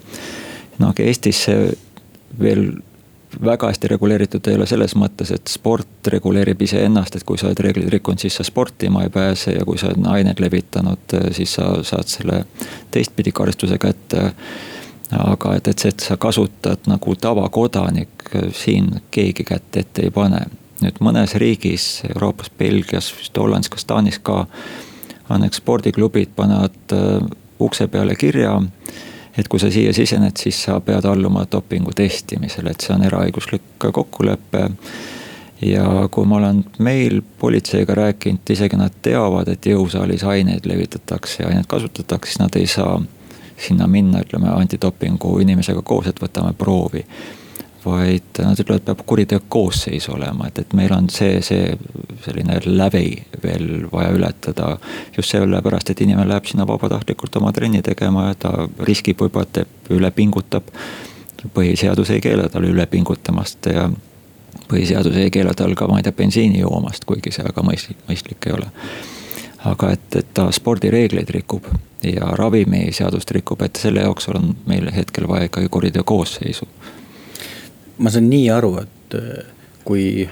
no 0.78 0.92
aga 0.92 1.06
Eestis 1.08 1.44
see 1.48 1.70
veel 2.38 2.70
väga 3.44 3.66
hästi 3.66 3.88
reguleeritud 3.88 4.46
ei 4.48 4.56
ole 4.56 4.66
selles 4.66 4.94
mõttes, 4.96 5.30
et 5.34 5.50
sport 5.50 6.08
reguleerib 6.12 6.62
iseennast, 6.64 7.16
et 7.16 7.26
kui 7.28 7.38
sa 7.38 7.48
oled 7.48 7.60
reeglid 7.60 7.90
rikkunud, 7.92 8.20
siis 8.22 8.38
sa 8.38 8.46
sportima 8.46 9.04
ei 9.04 9.12
pääse 9.12 9.52
ja 9.52 9.64
kui 9.68 9.78
sa 9.78 9.90
oled 9.90 10.06
aineid 10.08 10.40
levitanud, 10.40 11.16
siis 11.36 11.54
sa 11.58 11.70
saad 11.84 12.08
selle 12.08 12.44
teistpidi 12.90 13.32
karistuse 13.32 13.78
kätte. 13.78 14.32
aga 15.10 15.54
et, 15.56 15.68
et 15.68 15.78
see, 15.78 15.88
et 15.88 16.00
sa 16.04 16.16
kasutad 16.20 16.84
nagu 16.86 17.14
tavakodanik, 17.16 18.26
siin 18.52 18.90
keegi 19.10 19.44
kätt 19.44 19.76
ette 19.76 20.02
ei 20.02 20.10
pane. 20.10 20.46
nüüd 20.78 21.00
mõnes 21.00 21.34
riigis, 21.34 22.02
Euroopas, 22.06 22.50
Belgias, 22.58 23.14
vist 23.18 23.36
Hollandis, 23.36 23.68
kas 23.68 23.84
Taanis 23.84 24.18
ka 24.18 24.46
on, 25.30 25.44
eks 25.44 25.60
spordiklubid 25.62 26.34
panevad 26.36 26.96
ukse 27.60 27.88
peale 27.90 28.14
kirja 28.16 28.54
et 29.38 29.48
kui 29.48 29.60
sa 29.62 29.70
siia 29.70 29.92
sisened, 29.94 30.36
siis 30.38 30.58
sa 30.66 30.80
pead 30.82 31.06
alluma 31.06 31.44
dopingu 31.50 31.94
testimisele, 31.96 32.72
et 32.74 32.82
see 32.82 32.94
on 32.94 33.04
eraõiguslik 33.06 33.86
kokkulepe. 33.86 34.64
Ja 35.62 36.06
kui 36.14 36.26
ma 36.26 36.36
olen 36.38 36.60
meil 36.86 37.20
politseiga 37.38 37.96
rääkinud, 37.98 38.46
isegi 38.54 38.78
nad 38.78 38.94
teavad, 39.02 39.48
et 39.50 39.66
jõusaalis 39.66 40.22
aineid 40.26 40.66
levitatakse 40.70 41.42
ja 41.42 41.48
aineid 41.50 41.66
kasutatakse, 41.70 42.30
siis 42.30 42.42
nad 42.42 42.58
ei 42.58 42.66
saa 42.70 43.00
sinna 43.58 43.88
minna, 43.90 44.22
ütleme 44.22 44.52
antidopingu 44.54 45.38
inimesega 45.42 45.82
koos, 45.82 46.06
et 46.06 46.22
võtame 46.22 46.54
proovi 46.58 47.02
vaid 47.84 48.40
nad 48.42 48.58
ütlevad, 48.58 48.82
peab 48.86 49.02
kuriteo 49.06 49.40
koosseis 49.48 50.08
olema, 50.08 50.48
et, 50.48 50.58
et 50.58 50.72
meil 50.76 50.92
on 50.94 51.08
see, 51.12 51.38
see 51.44 51.76
selline 52.24 52.58
lävi 52.66 53.10
veel 53.42 53.86
vaja 53.92 54.10
ületada. 54.14 54.76
just 55.16 55.30
sellepärast, 55.30 55.90
et 55.90 56.00
inimene 56.00 56.28
läheb 56.28 56.46
sinna 56.46 56.66
vabatahtlikult 56.66 57.36
oma 57.36 57.52
trenni 57.52 57.82
tegema 57.82 58.28
ja 58.28 58.34
ta 58.34 58.52
riskib 58.86 59.20
võib-olla, 59.22 59.46
et 59.46 59.52
teeb, 59.60 59.92
üle 59.98 60.10
pingutab. 60.10 60.72
põhiseadus 61.54 62.10
ei 62.10 62.20
keela 62.20 62.48
tal 62.48 62.64
üle 62.66 62.86
pingutamast 62.86 63.66
ja 63.70 63.90
põhiseadus 64.68 65.16
ei 65.16 65.30
keela 65.30 65.54
tal 65.54 65.74
ka, 65.74 65.86
ma 65.86 66.00
ei 66.00 66.02
tea, 66.02 66.12
bensiini 66.12 66.64
joomast, 66.64 67.04
kuigi 67.04 67.30
see 67.32 67.44
väga 67.46 67.62
mõistlik, 67.62 68.00
mõistlik 68.08 68.46
ei 68.46 68.56
ole. 68.58 68.72
aga 69.64 69.92
et, 69.92 70.16
et 70.16 70.26
ta 70.34 70.50
spordireegleid 70.54 71.30
rikub 71.30 71.64
ja 72.02 72.30
ravimiseadust 72.38 73.30
rikub, 73.30 73.62
et 73.62 73.76
selle 73.76 74.00
jaoks 74.00 74.28
on 74.34 74.52
meil 74.66 74.90
hetkel 74.94 75.26
vaja 75.28 75.48
ikkagi 75.48 75.68
kuriteo 75.68 76.04
koosseisu 76.04 76.68
ma 77.98 78.10
saan 78.10 78.28
nii 78.30 78.50
aru, 78.54 78.76
et 78.82 79.18
äh, 79.18 79.54
kui 79.84 80.28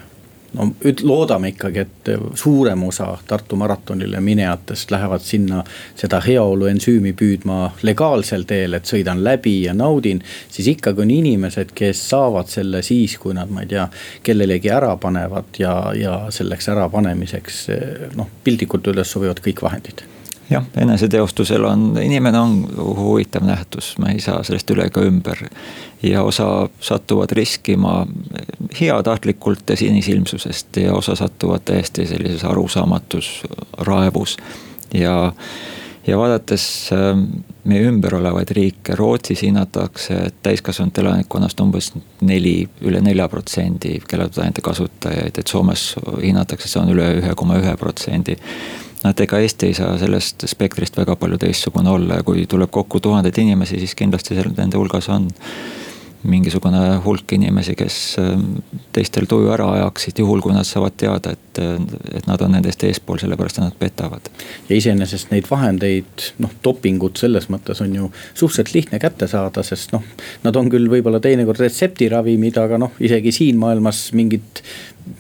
no 0.56 0.70
loodame 1.02 1.50
ikkagi, 1.52 1.78
et 1.78 2.10
suurem 2.34 2.82
osa 2.86 3.18
Tartu 3.26 3.56
maratonile 3.56 4.20
minejatest 4.20 4.90
lähevad 4.90 5.20
sinna 5.20 5.62
seda 5.98 6.20
heaolu 6.24 6.68
ensüümi 6.70 7.12
püüdma 7.18 7.58
legaalsel 7.86 8.46
teel, 8.48 8.78
et 8.78 8.88
sõidan 8.88 9.22
läbi 9.24 9.56
ja 9.64 9.74
naudin. 9.74 10.22
siis 10.48 10.68
ikkagi 10.76 11.02
on 11.02 11.10
inimesed, 11.10 11.74
kes 11.74 12.08
saavad 12.08 12.48
selle 12.48 12.82
siis, 12.82 13.18
kui 13.18 13.34
nad, 13.34 13.50
ma 13.50 13.66
ei 13.66 13.72
tea, 13.74 13.88
kellelegi 14.22 14.72
ära 14.72 14.96
panevad 14.96 15.58
ja, 15.58 15.76
ja 15.96 16.18
selleks 16.30 16.68
ärapanemiseks 16.72 17.64
noh, 18.16 18.30
piltlikult 18.44 18.86
öeldes 18.86 19.12
sobivad 19.12 19.42
kõik 19.44 19.62
vahendid 19.62 20.06
jah, 20.51 20.64
eneseteostusel 20.76 21.64
on, 21.64 21.99
inimene 22.03 22.38
on 22.38 22.68
huvitav 22.78 23.44
nähtus, 23.44 23.99
me 23.99 24.12
ei 24.12 24.20
saa 24.20 24.42
sellest 24.47 24.70
üle 24.70 24.86
ega 24.90 25.03
ümber. 25.03 25.47
ja 26.03 26.22
osa 26.22 26.68
satuvad 26.80 27.32
riskima 27.32 28.07
heatahtlikult 28.80 29.70
ja 29.70 29.76
sinisilmsusest 29.76 30.76
ja 30.76 30.94
osa 30.94 31.14
satuvad 31.16 31.64
täiesti 31.64 32.07
sellises 32.07 32.44
arusaamatus 32.44 33.42
raevus. 33.78 34.36
ja, 34.94 35.32
ja 36.07 36.18
vaadates 36.18 36.90
ähm, 36.92 37.24
meie 37.64 37.82
ümber 37.82 38.14
olevaid 38.14 38.51
riike, 38.51 38.94
Rootsis 38.94 39.42
hinnatakse, 39.42 40.14
et 40.14 40.34
täiskasvanud 40.42 40.99
elanikkonnast 40.99 41.61
umbes 41.61 41.92
neli, 42.20 42.68
üle 42.80 43.01
nelja 43.01 43.28
protsendi 43.28 43.99
keelatud 44.09 44.42
ainete 44.42 44.62
kasutajaid, 44.62 45.38
et 45.38 45.47
Soomes 45.47 45.94
hinnatakse, 46.22 46.68
see 46.68 46.82
on 46.82 46.94
üle 46.94 47.16
ühe 47.18 47.34
koma 47.34 47.59
ühe 47.59 47.76
protsendi 47.76 48.38
et 49.05 49.20
ega 49.20 49.38
Eesti 49.38 49.70
ei 49.70 49.74
saa 49.74 49.99
sellest 49.99 50.47
spektrist 50.49 50.97
väga 50.97 51.16
palju 51.16 51.38
teistsugune 51.38 51.90
olla 51.90 52.20
ja 52.20 52.26
kui 52.26 52.47
tuleb 52.47 52.70
kokku 52.70 53.01
tuhandeid 53.01 53.38
inimesi, 53.38 53.78
siis 53.78 53.94
kindlasti 53.94 54.34
seal 54.34 54.53
nende 54.57 54.78
hulgas 54.78 55.09
on 55.12 55.28
mingisugune 56.22 56.80
hulk 57.04 57.32
inimesi, 57.36 57.74
kes 57.78 57.98
ähm, 58.22 58.44
teistel 58.94 59.28
tuju 59.28 59.50
ära 59.54 59.68
ajaksid, 59.76 60.18
juhul 60.22 60.42
kui 60.44 60.54
nad 60.54 60.66
saavad 60.66 60.96
teada, 60.98 61.34
et, 61.36 61.60
et 62.16 62.26
nad 62.28 62.42
on 62.42 62.56
nendest 62.56 62.82
eespool, 62.88 63.20
sellepärast 63.22 63.60
et 63.60 63.66
nad 63.66 63.76
petavad. 63.78 64.30
ja 64.68 64.76
iseenesest 64.76 65.30
neid 65.34 65.48
vahendeid, 65.50 66.30
noh, 66.42 66.52
dopingut 66.64 67.20
selles 67.20 67.50
mõttes 67.52 67.82
on 67.84 67.94
ju 67.94 68.10
suhteliselt 68.34 68.74
lihtne 68.74 69.00
kätte 69.02 69.28
saada, 69.30 69.64
sest 69.66 69.94
noh. 69.96 70.04
Nad 70.44 70.56
on 70.56 70.70
küll 70.72 70.90
võib-olla 70.90 71.20
teinekord 71.22 71.60
retseptiravimid, 71.62 72.58
aga 72.62 72.80
noh, 72.80 72.96
isegi 73.02 73.32
siin 73.34 73.60
maailmas 73.60 74.08
mingit 74.16 74.62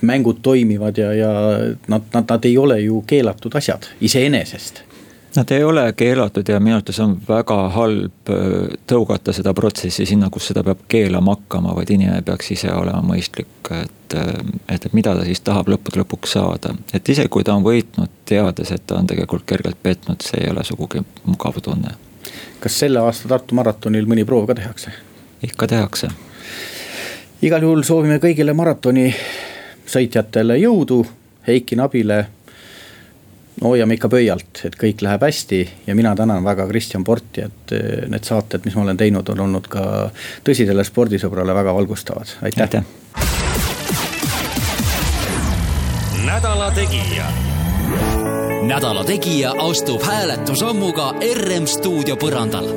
mängud 0.06 0.42
toimivad 0.42 0.98
ja, 0.98 1.12
ja 1.14 1.30
nad, 1.86 2.02
nad, 2.12 2.24
nad 2.28 2.44
ei 2.44 2.58
ole 2.58 2.80
ju 2.80 3.02
keelatud 3.06 3.54
asjad 3.54 3.86
iseenesest. 4.00 4.82
Nad 5.36 5.50
ei 5.52 5.64
ole 5.64 5.92
keelatud 5.92 6.48
ja 6.48 6.60
minu 6.60 6.78
arvates 6.78 6.98
on 7.04 7.16
väga 7.28 7.56
halb 7.74 8.30
tõugata 8.88 9.34
seda 9.36 9.52
protsessi 9.54 10.06
sinna, 10.08 10.30
kus 10.32 10.46
seda 10.48 10.62
peab 10.64 10.86
keelama 10.88 11.34
hakkama, 11.34 11.74
vaid 11.76 11.90
inimene 11.92 12.22
peaks 12.24 12.54
ise 12.54 12.70
olema 12.72 13.02
mõistlik, 13.04 13.70
et, 13.82 14.16
et, 14.16 14.86
et 14.86 14.86
mida 14.96 15.12
ta 15.18 15.26
siis 15.26 15.42
tahab 15.44 15.68
lõppude 15.68 16.00
lõpuks 16.00 16.32
saada. 16.38 16.72
et 16.94 17.08
isegi 17.08 17.28
kui 17.28 17.44
ta 17.44 17.54
on 17.54 17.66
võitnud, 17.66 18.12
teades, 18.24 18.72
et 18.72 18.86
ta 18.86 18.96
on 18.96 19.06
tegelikult 19.06 19.44
kergelt 19.46 19.76
petnud, 19.82 20.24
see 20.24 20.40
ei 20.40 20.50
ole 20.50 20.64
sugugi 20.64 21.04
mugav 21.26 21.60
tunne. 21.62 21.92
kas 22.60 22.78
selle 22.78 23.04
aasta 23.04 23.28
Tartu 23.28 23.54
maratonil 23.54 24.08
mõni 24.08 24.24
proov 24.24 24.46
ka 24.46 24.54
tehakse? 24.54 24.94
ikka 25.42 25.66
tehakse. 25.66 26.08
igal 27.42 27.62
juhul 27.62 27.84
soovime 27.84 28.16
kõigile 28.24 28.56
maratoni 28.56 29.12
sõitjatele 29.86 30.58
jõudu, 30.58 31.04
Heiki 31.46 31.76
Nabile. 31.76 32.26
Hoiame 33.64 33.96
ikka 33.96 34.08
pöialt, 34.12 34.60
et 34.68 34.76
kõik 34.78 35.02
läheb 35.04 35.22
hästi 35.22 35.60
ja 35.86 35.94
mina 35.96 36.14
tänan 36.16 36.44
väga 36.44 36.66
Kristjan 36.68 37.04
Porti, 37.04 37.46
et 37.46 37.72
eh, 37.72 38.04
need 38.10 38.24
saated, 38.24 38.64
mis 38.64 38.76
ma 38.76 38.84
olen 38.84 39.00
teinud, 39.00 39.28
on 39.32 39.40
olnud 39.46 39.68
ka 39.72 39.86
tõsisele 40.44 40.84
spordisõbrale 40.84 41.54
väga 41.56 41.74
valgustavad, 41.74 42.36
aitäh, 42.42 42.68
aitäh.. 42.68 42.84
nädala 46.26 46.70
Tegija. 46.70 47.30
nädala 48.66 49.04
Tegija 49.04 49.54
astub 49.68 50.02
hääletusammuga 50.02 51.14
RM 51.22 51.66
stuudio 51.66 52.16
põrandal 52.20 52.72